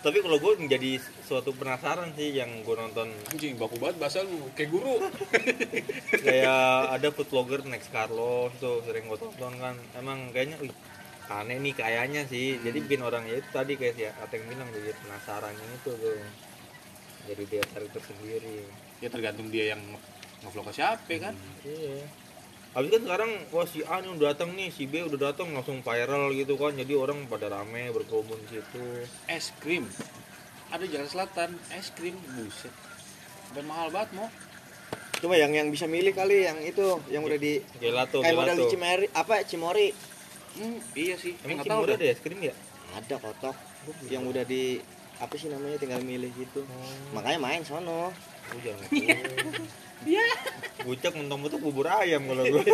tapi 0.00 0.24
kalau 0.24 0.40
gue 0.40 0.52
menjadi 0.56 0.96
suatu 1.28 1.52
penasaran 1.52 2.16
sih 2.16 2.32
yang 2.32 2.48
gue 2.64 2.76
nonton. 2.76 3.12
Anjing, 3.28 3.60
baku 3.60 3.76
banget 3.76 3.96
bahasa 4.00 4.24
lu. 4.24 4.48
Kayak 4.56 4.70
guru. 4.72 4.96
kayak 6.26 6.96
ada 6.96 7.08
food 7.12 7.28
vlogger 7.28 7.60
next 7.68 7.92
Carlos 7.92 8.52
tuh 8.56 8.80
sering 8.88 9.08
gue 9.08 9.18
tonton 9.20 9.54
kan. 9.60 9.76
Emang 9.96 10.32
kayaknya 10.32 10.56
wih 10.64 10.72
aneh 11.30 11.60
nih 11.60 11.74
kayaknya 11.76 12.22
sih. 12.26 12.56
Jadi 12.64 12.78
bikin 12.84 13.04
orang 13.04 13.28
ya 13.28 13.38
itu 13.38 13.48
tadi 13.52 13.76
kayak 13.76 13.94
si 13.94 14.04
Ateng 14.08 14.42
bilang 14.48 14.68
jadi 14.72 14.96
penasarannya 15.04 15.66
itu 15.76 15.92
tuh. 15.92 16.20
Jadi 17.28 17.42
dia 17.46 17.62
cari 17.68 17.88
tersendiri. 17.92 18.58
Ya 19.04 19.08
tergantung 19.12 19.52
dia 19.52 19.76
yang 19.76 19.82
ngevlog 20.40 20.72
ke 20.72 20.80
siapa 20.80 21.14
kan? 21.20 21.34
Iya 21.64 22.19
Habis 22.70 22.88
kan 22.94 23.02
sekarang 23.02 23.30
wah 23.50 23.66
si 23.66 23.82
A 23.82 23.98
nih 23.98 24.14
udah 24.14 24.30
datang 24.30 24.54
nih, 24.54 24.70
si 24.70 24.86
B 24.86 25.02
udah 25.02 25.34
datang 25.34 25.50
langsung 25.50 25.82
viral 25.82 26.30
gitu 26.38 26.54
kan. 26.54 26.70
Jadi 26.78 26.94
orang 26.94 27.26
pada 27.26 27.50
rame 27.50 27.90
berkerumun 27.90 28.38
di 28.46 28.58
situ. 28.58 28.84
es 29.26 29.50
krim 29.58 29.90
ada 30.70 30.86
jalan 30.86 31.08
selatan 31.10 31.50
es 31.74 31.90
krim 31.90 32.14
buset 32.38 32.70
dan 33.58 33.66
mahal 33.66 33.90
banget 33.90 34.14
mau 34.14 34.30
Cuma 35.20 35.36
yang 35.36 35.52
yang 35.52 35.68
bisa 35.68 35.84
milih 35.84 36.14
kali 36.14 36.46
yang 36.48 36.56
itu 36.64 36.96
yang 37.12 37.20
udah 37.20 37.36
di 37.36 37.60
Gelato, 37.76 38.22
kayak 38.24 38.38
model 38.38 38.56
gelato. 38.56 38.62
di 38.64 38.72
Cimeri 38.72 39.06
apa 39.12 39.34
Cimori 39.44 39.88
hmm, 40.56 40.78
iya 40.96 41.14
sih 41.18 41.34
Emang 41.44 41.60
nggak 41.60 41.68
tahu 41.68 41.82
Cimori 41.84 41.92
ada 41.98 42.06
es 42.06 42.20
krim 42.22 42.40
ya? 42.40 42.54
ada 42.96 43.14
kotok 43.18 43.56
yang 44.08 44.24
udah 44.24 44.46
di 44.46 44.78
apa 45.20 45.34
sih 45.36 45.52
namanya 45.52 45.76
tinggal 45.76 46.00
milih 46.00 46.32
gitu. 46.32 46.64
Makanya 47.12 47.36
main 47.36 47.60
sono. 47.60 48.08
Oh, 48.50 48.60
jangan. 48.62 48.86
Iya. 50.00 50.26
Bucak 50.82 51.12
mentok-mentok 51.12 51.60
bubur 51.60 51.86
ayam 51.92 52.24
kalau 52.24 52.44
gue. 52.44 52.64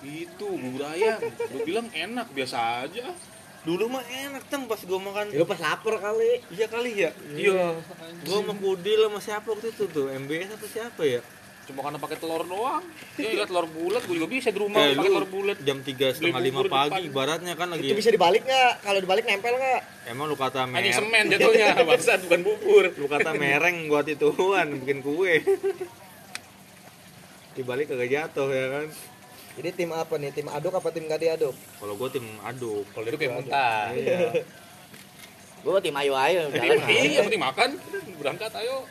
itu 0.00 0.48
bubur 0.48 0.88
ayam 0.88 1.20
lu 1.52 1.60
bilang 1.60 1.88
enak 1.92 2.32
biasa 2.32 2.88
aja 2.88 3.12
Dulu 3.60 3.92
mah 3.92 4.00
enak 4.00 4.48
tem 4.48 4.64
pas 4.64 4.80
gue 4.80 5.00
makan. 5.00 5.36
Ya 5.36 5.44
lu 5.44 5.44
pas 5.44 5.60
lapar 5.60 6.00
kali. 6.00 6.40
Iya 6.48 6.64
kali 6.64 6.96
ya. 6.96 7.12
iya 7.36 7.76
Gue 8.24 8.40
sama 8.40 8.56
Kudil 8.56 9.04
sama 9.04 9.20
siapa 9.20 9.52
waktu 9.52 9.68
itu 9.68 9.84
tuh? 9.84 10.08
MBS 10.08 10.56
atau 10.56 10.68
siapa 10.68 11.02
ya? 11.04 11.20
Cuma 11.70 11.80
karena 11.80 11.98
pakai 11.98 12.16
telur 12.16 12.42
doang 12.42 12.82
ya 13.14 13.30
lihat 13.32 13.46
telur 13.46 13.66
bulat 13.66 14.02
gue 14.02 14.14
juga 14.14 14.28
bisa 14.28 14.48
di 14.48 14.58
rumah 14.58 14.78
Eh, 14.80 14.90
pakai 14.90 14.98
lu 15.00 15.06
telur 15.08 15.26
bulat 15.26 15.56
jam 15.60 15.78
tiga 15.80 16.06
setengah 16.10 16.40
lima 16.40 16.60
pagi 16.64 16.90
depan. 16.98 17.06
ibaratnya 17.06 17.54
kan 17.54 17.66
lagi 17.68 17.82
Itu 17.84 17.94
bisa 17.94 18.10
dibalik 18.10 18.42
nggak? 18.42 18.72
Kalau 18.80 18.98
dibalik 18.98 19.24
nempel 19.24 19.54
nggak? 19.54 19.80
emang 20.06 20.26
lu 20.26 20.34
kata 20.34 20.58
anjing 20.64 20.74
mer 20.84 20.92
semen 20.92 21.24
jatuhnya 21.28 21.66
bangsat 21.80 22.18
bukan 22.24 22.40
bubur 22.42 22.84
lu 22.90 23.06
kata 23.06 23.30
mereng 23.32 23.86
buat 23.86 24.04
ituan 24.04 24.66
bikin 24.76 24.98
kue 25.00 25.34
dibalik 27.52 27.86
kagak 27.86 28.10
jatuh 28.10 28.48
ya 28.48 28.66
kan 28.72 28.86
Jadi 29.50 29.68
tim 29.74 29.90
apa 29.90 30.14
nih? 30.14 30.30
Tim 30.30 30.46
aduk 30.46 30.72
apa 30.72 30.88
tim 30.88 31.04
gak 31.04 31.20
diaduk? 31.20 31.52
kalau 31.76 31.94
gue 31.94 32.08
tim 32.10 32.26
aduk 32.40 32.86
kalau 32.90 33.04
itu 33.04 33.16
kayak 33.16 33.32
muntah 33.36 33.90
iya 33.92 34.30
Gua 35.60 35.76
tim 35.76 35.92
ayo 35.92 36.16
ayo 36.16 36.48
jalan. 36.48 36.80
iya 36.88 37.20
penting 37.20 37.36
makan 37.38 37.76
berangkat 38.16 38.48
ayo 38.56 38.88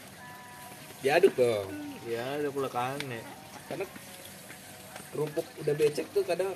diaduk 0.99 1.33
dong 1.33 1.65
ya 2.07 2.23
ada 2.39 2.49
pula 2.49 2.67
kane 2.67 3.19
karena 3.67 3.85
kerupuk 5.09 5.45
udah 5.59 5.73
becek 5.73 6.05
tuh 6.13 6.23
kadang 6.23 6.53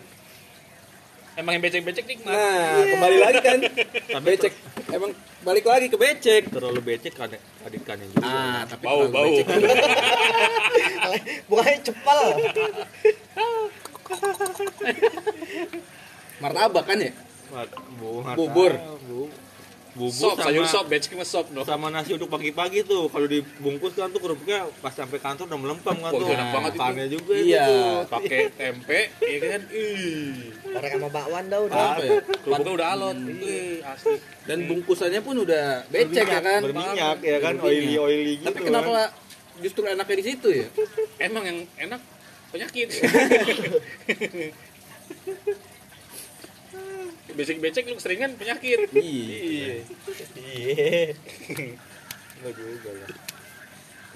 emang 1.34 1.58
yang 1.58 1.63
becek-becek 1.65 2.06
nikmat. 2.06 2.29
Nah 2.29 2.86
kembali 2.86 3.17
lagi 3.17 3.39
kan. 3.41 3.60
Tapi 4.06 4.23
becek. 4.23 4.53
Emang 4.93 5.12
balik 5.41 5.65
lagi 5.65 5.89
ke 5.89 5.97
becek. 5.97 6.53
Terlalu 6.53 6.82
becek 6.86 7.17
kane 7.17 7.41
adikannya 7.65 8.06
juga 8.13 8.23
ah 8.23 8.62
tapi 8.69 8.84
bau 8.86 9.10
bau. 9.10 9.34
Bukannya 11.49 11.79
cepel. 11.82 12.21
martabak 16.43 16.84
kan 16.86 16.97
ya? 16.99 17.12
Mata- 17.49 17.82
Bubur. 18.38 18.71
Bu, 19.93 20.10
bubur 20.10 20.13
sop 20.13 20.36
sama, 20.38 20.45
sayur 20.49 20.65
sop 20.65 20.86
becek 20.89 21.12
sama 21.13 21.25
sop 21.25 21.45
no. 21.53 21.62
sama 21.62 21.88
nasi 21.93 22.17
uduk 22.17 22.29
pagi-pagi 22.29 22.82
tuh. 22.86 23.10
Kalau 23.10 23.27
dibungkus 23.29 23.93
kan 23.93 24.10
tuh 24.10 24.21
kerupuknya 24.21 24.65
pas 24.82 24.93
sampai 24.93 25.21
kantor 25.21 25.45
udah 25.49 25.60
melempem 25.62 25.95
kan 26.01 26.12
tuh. 26.12 26.27
enak 26.27 26.47
banget 26.49 26.71
itu. 26.73 26.82
Makannya 26.82 27.08
juga 27.10 27.34
Iya. 27.38 27.63
itu. 27.63 27.77
Pakai 28.10 28.39
tempe 28.58 28.99
ya 29.21 29.38
kan? 29.41 29.62
Ih. 29.69 30.34
Orang 30.73 30.91
sama 30.97 31.10
bakwan 31.13 31.43
dah 31.49 31.60
udah. 31.62 31.77
apa 31.77 32.01
ya? 32.01 32.19
Kerupuknya 32.41 32.73
udah 32.73 32.88
alot. 32.97 33.17
Ih, 33.41 33.77
asli. 33.86 34.15
Dan 34.43 34.58
bungkusannya 34.67 35.21
pun 35.21 35.36
udah 35.45 35.65
becek 35.88 36.27
ya 36.27 36.41
kan? 36.41 36.62
Berminyak 36.65 37.17
ya 37.21 37.38
kan? 37.39 37.53
Oily 37.62 37.95
oily 37.95 38.34
gitu 38.41 38.47
tapi 38.49 38.60
kenapa 38.65 38.89
kan. 38.89 39.10
justru 39.62 39.82
enaknya 39.86 40.15
di 40.17 40.25
situ 40.25 40.47
ya? 40.49 40.67
Emang 41.21 41.43
yang 41.45 41.60
enak 41.77 42.01
penyakit 42.53 42.86
becek-becek 47.33 47.89
lu 47.89 47.95
keseringan 47.97 48.38
penyakit. 48.38 48.89
Iya. 48.93 49.86
Iya. 50.38 51.17
Enggak 52.39 52.53
juga 52.59 52.91
lah 52.93 53.12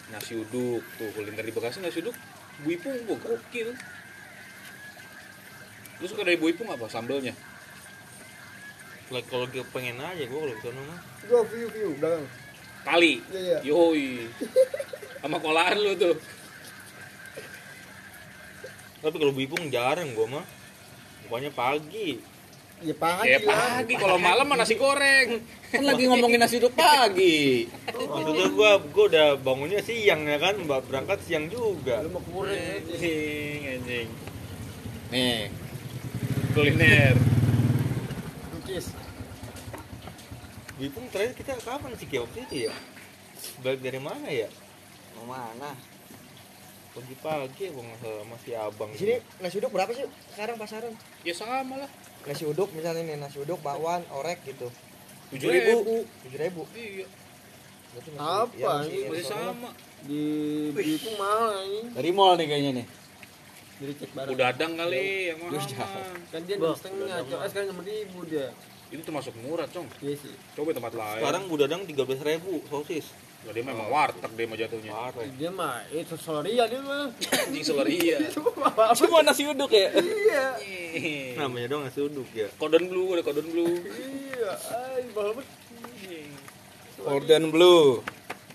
nasi 0.07 0.39
uduk 0.39 0.83
tuh 0.95 1.09
kuliner 1.11 1.43
di 1.43 1.51
Bekasi 1.51 1.83
nasi 1.83 1.99
uduk 1.99 2.15
buipung 2.63 2.95
gua 3.05 3.17
gokil. 3.19 3.75
Lu 5.97 6.05
suka 6.05 6.23
dari 6.23 6.39
buipung 6.39 6.69
apa 6.71 6.87
sambelnya? 6.87 7.33
Lah, 9.07 9.23
kalau 9.31 9.47
gue 9.47 9.63
pengen 9.71 10.03
aja 10.03 10.19
gue 10.19 10.35
kalau 10.35 10.51
ke 10.51 10.63
sana 10.63 10.81
mah. 10.83 10.99
Gua 11.27 11.41
view 11.47 11.67
view 11.71 11.89
belakang. 11.99 12.25
kali 12.87 13.19
Iya 13.35 13.39
iya. 13.39 13.57
yoi. 13.67 14.31
Sama 15.19 15.37
kolaan 15.43 15.75
lu 15.75 15.91
tuh. 15.99 16.15
Tapi 19.03 19.15
kalau 19.19 19.33
bipung 19.35 19.67
jarang 19.67 20.15
gue 20.15 20.27
mah. 20.27 20.45
Pokoknya 21.27 21.51
pagi 21.51 22.23
Ya 22.77 22.93
pagi 22.93 23.41
lah. 23.41 23.81
pagi. 23.81 23.93
Kalau 23.97 24.17
malam 24.21 24.45
mah 24.45 24.57
nasi 24.61 24.77
goreng. 24.77 25.41
Kan 25.73 25.81
lagi 25.81 26.05
ngomongin 26.05 26.37
nasi 26.37 26.61
uduk 26.61 26.77
pagi. 26.77 27.65
Maksudnya 27.89 28.47
gue 28.53 28.71
gue 28.93 29.05
udah 29.09 29.27
bangunnya 29.41 29.81
siang 29.81 30.29
ya 30.29 30.37
kan 30.37 30.61
mbak. 30.61 30.85
Berangkat 30.85 31.17
siang 31.25 31.49
juga. 31.49 32.05
Lu 32.05 32.13
mau 32.13 32.21
kurang 32.21 32.53
aja. 32.53 32.77
anjing 32.77 33.61
anjing. 33.65 34.07
Nih. 35.09 35.49
Kuliner. 36.53 37.15
Cookies. 38.53 38.93
bipung 40.77 41.09
terakhir 41.09 41.33
kita 41.33 41.57
kapan 41.65 41.97
sih 41.97 42.05
waktu 42.21 42.37
itu 42.45 42.55
ya? 42.69 42.73
Balik 43.65 43.81
dari 43.81 43.97
mana 43.97 44.29
ya? 44.29 44.45
Mau 45.17 45.25
mana? 45.33 45.73
Pagi-pagi 46.97 47.63
sama 47.69 48.36
si 48.38 48.51
abang 48.51 48.89
Di 48.89 48.97
sini 48.97 49.15
nasi 49.38 49.55
uduk 49.57 49.69
berapa 49.69 49.91
sih 49.91 50.05
sekarang 50.31 50.55
pasaran? 50.55 50.93
ya 51.21 51.31
sama 51.31 51.75
lah 51.77 51.89
Nasi 52.23 52.43
uduk 52.43 52.69
misalnya 52.71 53.05
nih 53.05 53.17
nasi 53.17 53.38
uduk 53.38 53.62
bakwan 53.62 54.01
orek 54.10 54.41
gitu. 54.43 54.67
tujuh 55.29 55.47
ribu 55.47 56.03
Tujuh 56.23 56.39
ribu. 56.39 56.62
iya 56.73 57.05
Berarti 57.89 58.10
masih- 58.12 58.19
Apa 58.19 58.53
iya, 58.53 58.67
masih- 58.67 58.91
ini? 58.95 59.07
masih 59.07 59.25
sama 59.25 59.69
Di 59.99 60.21
Bitung 60.71 61.15
mahal 61.15 61.49
ini. 61.63 61.79
dari 61.91 62.10
mall 62.12 62.33
nih 62.33 62.45
kayaknya 62.45 62.71
nih 62.75 62.88
Jadi 63.77 63.93
cek 63.95 64.10
barang. 64.12 64.33
udah 64.33 64.45
adang 64.47 64.71
kali 64.73 65.01
yang 65.27 65.38
mahal. 65.38 66.01
Kan 66.27 66.41
dia 66.43 66.55
enam 66.55 66.73
setengah. 66.73 67.17
Coba 67.23 67.45
sekarang 67.45 67.67
enam 67.69 67.81
ribu 67.81 68.19
dia. 68.25 68.49
itu 68.88 69.03
termasuk 69.03 69.36
murah 69.38 69.67
cong 69.67 69.83
Iya 69.99 70.15
sih. 70.17 70.31
coba 70.53 70.71
tempat 70.71 70.93
lain 70.95 71.19
sekarang 71.19 71.43
budadang 71.45 71.81
tiga 71.83 72.01
belas 72.01 72.17
ribu 72.19 72.63
sosis 72.65 73.12
Dia 73.47 73.63
memang 73.63 73.88
warteg 73.88 74.31
dia 74.31 74.45
mah 74.45 74.57
jatuhnya 74.57 74.91
parah 74.91 75.25
Dia 75.31 75.49
mah 75.49 75.75
itu 75.89 76.15
soloria 76.15 76.63
dia 76.63 76.79
mah. 76.79 77.07
anjing 77.39 77.63
seleria 77.63 78.17
cuma 78.97 79.19
nasi 79.21 79.43
uduk 79.43 79.69
ya 79.69 79.89
Iya. 79.93 80.45
namanya 81.38 81.67
dong 81.69 81.83
nasi 81.83 81.99
uduk 81.99 82.27
ya 82.31 82.47
kodon 82.55 82.86
blue 82.86 83.12
ada 83.12 83.21
kodon 83.21 83.45
blue 83.45 83.71
Iya. 83.79 84.51
Ay, 84.69 85.03
mahal 85.12 85.31
banget. 85.33 85.47
Orden 86.99 87.43
blue 87.47 88.01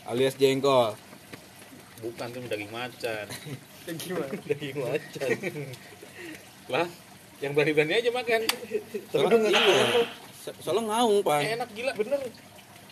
alias 0.04 0.34
jengkol 0.34 0.92
bukan 2.00 2.26
tuh 2.28 2.40
daging 2.44 2.68
macan 2.68 3.26
Ya 3.82 3.92
gimana? 3.94 4.30
Daging 4.44 4.76
macan. 4.76 5.28
lah 6.68 6.86
yang 7.38 7.52
berani-berani 7.52 7.94
aja 7.96 8.10
makan 8.10 8.40
soalnya 9.08 9.48
iya 9.48 10.06
So- 10.38 10.54
soalnya 10.60 10.82
ngaung 10.88 11.22
pak 11.22 11.38
enak 11.40 11.70
gila 11.70 11.92
Bener. 11.92 12.18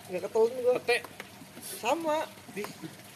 Nggak 0.07 0.23
ketol 0.25 0.47
juga. 0.49 0.71
pete 0.81 0.97
Sama. 1.61 2.25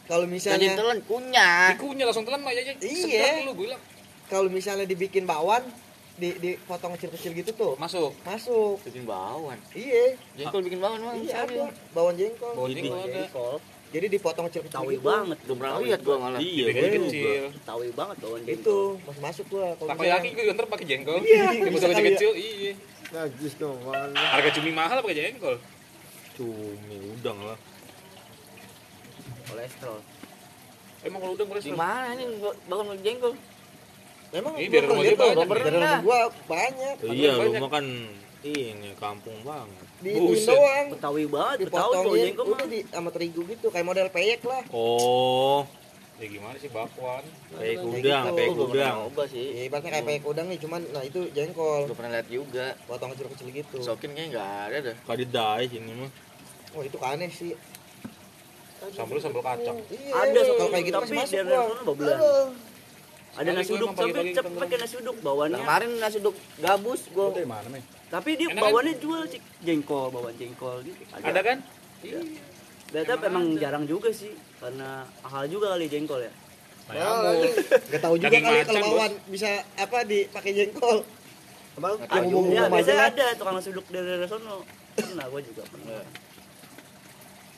Kalau 0.04 0.24
Jadi 0.24 0.34
misalnya 0.36 0.70
telan 0.74 1.00
kunyah. 1.02 1.72
dikunyah 1.72 2.04
langsung 2.04 2.24
telan 2.24 2.40
mah 2.40 2.52
aja 2.52 2.76
Iya. 2.76 3.48
bilang 3.50 3.80
kalau 4.26 4.48
misalnya 4.48 4.84
dibikin 4.84 5.24
bakwan 5.24 5.64
di 6.14 6.30
dipotong 6.34 6.94
kecil-kecil 6.94 7.32
gitu 7.34 7.50
tuh 7.52 7.72
masuk 7.74 8.12
masuk. 8.22 8.78
Bikin 8.84 9.02
bawang. 9.02 9.56
Iya. 9.72 10.14
Jengkol 10.36 10.60
bikin 10.62 10.78
bawang 10.78 11.00
emang. 11.00 11.16
Iya 11.18 11.34
ada 11.42 11.64
bawang 11.90 12.14
jengkol. 12.14 12.52
Jadi 12.68 12.80
kalau 12.84 13.00
ada 13.00 13.10
Jengkol. 13.18 13.56
Jadi 13.90 14.06
dipotong 14.10 14.44
kecil-kecil 14.46 14.74
Tawi 14.76 14.94
gitu. 14.94 15.06
banget. 15.06 15.38
Belum 15.40 15.56
pernah 15.56 15.78
lihat 15.80 16.00
gua 16.02 16.16
malah. 16.18 16.38
iya 16.38 16.64
juga 16.68 16.88
kecil 17.00 17.42
Tawi 17.62 17.86
banget 17.90 18.16
Itu 18.18 18.28
jengkol. 18.44 18.90
masuk 19.00 19.22
masuk 19.22 19.44
gua 19.48 19.66
kalau 19.72 19.88
Takoyaki 19.88 20.04
misalnya- 20.26 20.30
juga 20.36 20.52
ntar 20.52 20.66
pakai 20.68 20.84
jengkol 20.84 21.18
Iya, 21.22 21.44
bisa 21.64 21.86
kecil 21.86 21.94
kali 21.94 22.04
ya. 22.04 22.10
kecil 22.12 22.32
iya 22.34 22.72
Najis 23.06 23.54
dong. 23.56 23.78
Harga 24.12 24.50
cumi 24.52 24.70
mahal 24.70 24.98
pakai 24.98 25.16
jengkol 25.16 25.56
cumi 26.34 26.96
udang 27.08 27.38
lah 27.40 27.58
Kolesterol. 29.54 29.98
emang 31.00 31.18
kalau 31.20 31.32
udah 31.32 31.44
Di 31.44 31.50
kolesterol 31.52 31.78
mana 31.78 32.06
ini 32.12 32.24
bangun 32.64 32.98
jengkol? 33.00 33.32
Memang 34.30 34.52
Ini 34.52 34.66
gua 34.66 34.72
biar 34.72 34.82
pernah 34.82 34.90
rumah 34.90 35.04
dia 35.04 35.14
banyak. 35.14 35.46
dari 35.46 35.70
rumah 35.70 36.00
gua 36.00 36.18
banyak. 36.44 36.94
iya 37.08 37.30
lu 37.30 37.40
banyak. 37.40 37.60
mah 37.60 37.70
kan 37.70 37.86
ini 38.44 38.90
kampung 38.98 39.38
banget 39.40 39.86
Di 40.00 40.10
doang. 40.12 40.86
Betawi 40.90 41.24
banget, 41.26 41.56
Dipotongin 41.62 42.24
jengkol 42.26 42.46
udah 42.50 42.66
di 42.66 42.80
sama 42.84 43.08
terigu 43.08 43.40
gitu 43.46 43.66
kayak 43.68 43.86
model 43.86 44.08
peyek 44.10 44.42
lah. 44.42 44.62
oh 44.70 45.62
ya 46.14 46.26
gimana 46.26 46.54
sih 46.56 46.68
bakwan 46.68 47.22
Kayak 47.52 47.74
udang, 47.80 48.24
gitu. 48.26 48.54
Gua 48.54 48.66
pernah 48.66 48.68
udang. 48.70 48.94
nyoba 49.02 49.22
sih. 49.26 49.46
ya 49.50 49.62
ibaratnya 49.64 49.90
kayak 49.92 50.06
peyek 50.06 50.22
udang 50.24 50.46
nih 50.46 50.58
cuman 50.58 50.80
nah 50.90 51.02
itu 51.02 51.20
jengkol 51.30 51.80
Gue 51.84 51.94
pernah 51.94 52.12
lihat 52.12 52.28
juga. 52.28 52.66
potong 52.84 53.10
kecil-kecil 53.12 53.48
gitu 53.50 53.76
Sokin 53.80 54.10
kayaknya 54.10 54.30
nggak 54.32 54.50
ada 54.64 54.78
dah. 54.84 54.96
Kadidai 55.04 55.62
sini 55.66 55.92
mah. 55.92 56.10
oh 56.70 56.82
itu 56.82 56.98
aneh 57.00 57.30
sih 57.30 57.54
sambal 58.92 59.16
sambal 59.18 59.42
kacang 59.42 59.76
iya 59.88 60.12
Ada 60.12 60.40
kalau 60.44 60.68
kayak 60.68 60.84
gitu 60.84 60.94
tapi 60.94 61.06
masih 61.06 61.16
masuk 61.16 61.34
dari 61.34 61.48
gua. 61.48 62.16
Ada 63.34 63.50
Kali 63.50 63.58
nasi 63.58 63.70
uduk 63.74 63.90
tapi 63.92 64.30
cepet 64.30 64.52
pakai 64.54 64.76
nasi 64.78 64.94
uduk 64.94 65.16
Nah, 65.16 65.24
bawaannya. 65.24 65.58
kemarin 65.58 65.90
nasi 65.98 66.16
uduk 66.22 66.36
gabus 66.56 67.02
gue. 67.08 67.26
dari 67.34 67.48
mana, 67.48 67.66
Meh? 67.66 67.82
Tapi 68.06 68.30
dia 68.38 68.46
Enak 68.46 68.54
kan? 68.54 68.62
bawaannya 68.70 68.94
jual 69.02 69.22
cik 69.26 69.42
jengkol, 69.60 70.06
bawaan 70.08 70.34
jengkol 70.38 70.76
gitu. 70.86 71.02
ada 71.10 71.40
kan 71.42 71.58
Tetap 72.86 73.18
emang 73.26 73.58
jarang 73.58 73.84
juga 73.90 74.14
sih 74.14 74.30
karena 74.62 75.02
mahal 75.18 75.50
juga 75.50 75.74
kali 75.74 75.90
jengkol 75.90 76.22
ya. 76.22 76.30
Wah, 76.84 77.32
Gak 77.90 78.00
tahu 78.04 78.14
juga 78.20 78.38
kali 78.38 78.58
kalau 78.62 78.80
bawan 78.92 79.12
bisa 79.26 79.48
apa 79.74 79.98
dipakai 80.06 80.52
jengkol. 80.54 81.02
Abang, 81.74 81.98
Nggak 81.98 82.54
Ya 82.54 82.70
biasanya 82.70 83.02
ada 83.10 83.26
tukang 83.34 83.58
nasi 83.58 83.74
uduk 83.74 83.86
dari 83.90 84.30
sono. 84.30 84.62
Pernah 84.94 85.26
gue 85.26 85.40
juga 85.42 85.62
pernah. 85.66 86.06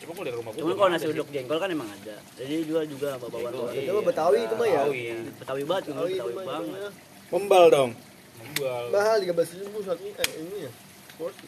Cuma 0.06 0.14
kalau 0.14 0.26
dari 0.30 0.36
rumah 0.38 0.50
Cuman 0.54 0.62
belum 0.62 0.76
kalau 0.78 0.86
ada 0.86 0.94
nasi 0.94 1.04
sih. 1.04 1.12
uduk 1.18 1.28
jengkol 1.34 1.58
kan 1.58 1.68
emang 1.74 1.88
ada. 1.90 2.16
Jadi 2.38 2.54
jual 2.62 2.84
juga 2.86 3.08
bawaan. 3.18 3.52
itu 3.74 3.90
mah 3.90 4.04
Betawi 4.06 4.38
itu 4.46 4.54
mah 4.54 4.68
ya. 4.70 4.82
Betawi. 4.86 5.02
Betawi 5.42 5.62
banget, 5.66 5.82
Betawi 5.90 6.12
Betawi 6.14 6.32
banget. 6.38 6.62
jadinya. 6.62 6.90
Membal 7.34 7.64
dong. 7.74 7.90
Membal. 8.38 8.84
Mahal 8.94 9.16
13 9.26 9.60
ribu 9.66 9.78
satu 9.82 10.04
eh 10.06 10.30
ini 10.38 10.56
ya. 10.64 10.72
Porsi. 11.18 11.46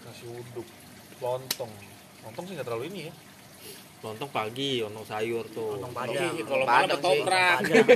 nasi 0.00 0.24
uduk 0.26 0.66
lontong 1.22 1.72
lontong 2.26 2.44
sih 2.44 2.54
nggak 2.58 2.66
terlalu 2.66 2.84
ini 2.90 3.00
ya 3.08 3.12
Lontong 4.00 4.32
pagi, 4.32 4.80
lontong 4.80 5.04
sayur 5.04 5.44
tuh. 5.46 5.76
Lontong 5.76 5.92
Padang. 5.92 6.32
Kalau 6.40 6.64
Padang 6.64 6.88
malam 6.88 6.88
ketoprak 6.96 7.58
Padang. 7.60 7.86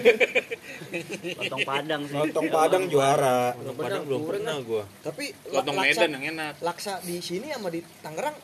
Lontong 1.35 1.63
Padang 1.65 2.03
sih. 2.05 2.15
Lontong 2.15 2.49
Padang 2.51 2.85
juara. 2.87 3.39
Lontong 3.57 3.79
Padang 3.79 4.03
belum 4.05 4.23
pernah 4.23 4.57
gua. 4.61 4.85
Tapi 5.01 5.25
lontong 5.49 5.75
laksa, 5.75 5.89
Medan 5.97 6.11
yang 6.13 6.25
enak 6.31 6.53
laksa 6.61 6.93
di 7.01 7.17
sini 7.19 7.49
sama 7.49 7.69
di 7.69 7.81
Tangerang 7.99 8.37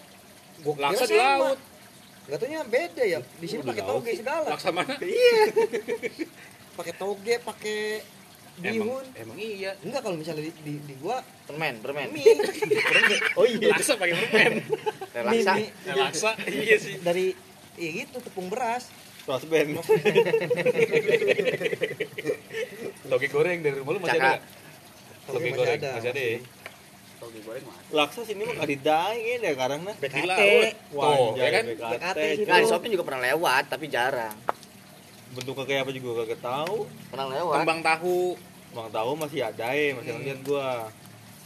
gua 0.61 0.73
kira 0.75 0.85
laksa 0.89 1.05
di 1.07 1.17
laut 1.17 1.59
Gak 2.23 2.39
taunya 2.39 2.63
beda 2.63 3.03
ya. 3.03 3.19
Di 3.21 3.45
sini 3.45 3.61
Udah 3.61 3.71
pakai 3.71 3.85
toge 3.85 4.13
segala. 4.15 4.47
laksa 4.49 4.69
mana 4.71 4.95
Iya. 4.97 5.41
pakai 6.79 6.95
toge, 6.95 7.35
pakai 7.43 7.79
bihun. 8.57 9.05
emang 9.15 9.37
iya 9.37 9.73
Enggak 9.81 10.01
kalau 10.01 10.17
misalnya 10.17 10.43
di, 10.43 10.53
di, 10.63 10.73
di 10.81 10.95
gua 10.97 11.21
Permen, 11.45 11.77
permen. 11.81 12.09
mie. 12.09 12.25
Oh 13.37 13.45
iya. 13.45 13.69
laksa 13.69 13.97
pakai 13.97 14.17
permen 14.17 14.53
Relaksa. 15.11 15.53
Mie, 15.55 15.69
Ya, 15.83 15.93
laksa 15.99 16.31
iya 16.47 16.77
sih 16.77 16.97
dari 17.01 17.37
iya 17.81 18.05
gitu 18.05 18.21
tepung 18.21 18.53
beras. 18.53 18.93
Ras 19.25 19.45
band. 19.49 19.81
toge 23.11 23.27
goreng 23.27 23.59
dari 23.65 23.75
rumah 23.81 23.93
lu 23.97 24.01
masih 24.05 24.21
Caka. 24.21 24.31
ada? 24.31 24.41
Toge 25.27 25.39
masih 25.41 25.59
goreng 25.59 25.79
ada, 25.81 25.91
masih 25.99 26.11
ada 26.15 26.23
ya 26.23 26.39
Toge 27.21 27.39
goreng 27.45 27.65
mah. 27.67 27.77
Laksa 27.93 28.21
sini 28.25 28.43
mah 28.49 28.57
kadidai 28.61 29.17
kayaknya 29.21 29.53
karena 29.59 29.91
di 29.93 30.01
BKT. 30.01 30.25
laut 30.25 30.75
Wah, 30.97 31.05
anjay, 31.11 31.41
ya 31.43 31.49
kan 31.51 31.65
BKT. 31.67 31.93
BKT. 31.93 32.21
Nah, 32.49 32.59
di 32.61 32.67
Shopee 32.69 32.91
juga 32.93 33.05
pernah 33.05 33.23
lewat, 33.29 33.65
tapi 33.69 33.85
jarang. 33.93 34.37
Bentuknya 35.37 35.65
kayak 35.69 35.81
apa 35.85 35.91
juga 35.93 36.11
kagak 36.25 36.41
tahu. 36.41 36.77
Pernah 37.13 37.27
lewat. 37.29 37.57
kembang 37.61 37.81
tahu 37.85 38.21
Bang 38.71 38.87
tahu 38.95 39.19
masih 39.19 39.43
ada 39.43 39.75
ya, 39.75 39.99
masih 39.99 40.15
ngeliat 40.15 40.41
gua. 40.47 40.87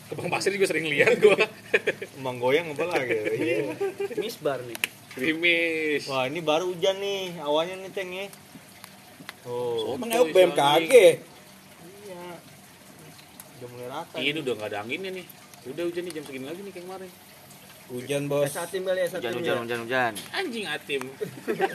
kembang 0.04 0.28
pasir 0.28 0.52
juga 0.52 0.68
sering 0.68 0.84
lihat 0.84 1.16
gua 1.16 1.40
Emang 2.20 2.36
goyang 2.36 2.76
apa 2.76 2.84
lagi? 2.84 3.16
Iya. 3.40 3.72
Misbar 4.20 4.60
nih. 4.60 4.76
Krimis 5.14 6.02
Wah, 6.06 6.26
ini 6.26 6.42
baru 6.42 6.68
hujan 6.68 6.98
nih, 6.98 7.38
awalnya 7.38 7.78
nih 7.78 7.90
Teng 7.94 8.10
ya. 8.10 8.26
Oh, 9.46 9.94
Emang 9.94 10.10
Sotoy, 10.10 10.32
BMKG. 10.32 10.92
iya. 12.02 12.24
Udah 13.54 13.68
mulai 13.70 13.88
rata. 13.88 14.14
ini 14.18 14.30
nih. 14.32 14.40
udah 14.42 14.52
nggak 14.56 14.68
ada 14.72 14.78
anginnya 14.82 15.10
nih 15.12 15.26
udah 15.64 15.84
hujan 15.88 16.02
nih 16.04 16.12
jam 16.12 16.24
segini 16.24 16.44
lagi 16.44 16.60
nih 16.60 16.72
kayak 16.72 16.84
kemarin 16.84 17.10
Hujan, 17.84 18.32
Bos. 18.32 18.48
Satu 18.48 18.80
kali 18.80 18.96
ya. 18.96 19.08
Hujan, 19.12 19.32
hujan, 19.36 19.56
hujan, 19.60 19.78
hujan. 19.84 20.12
anjing 20.32 20.64
atim 20.64 21.04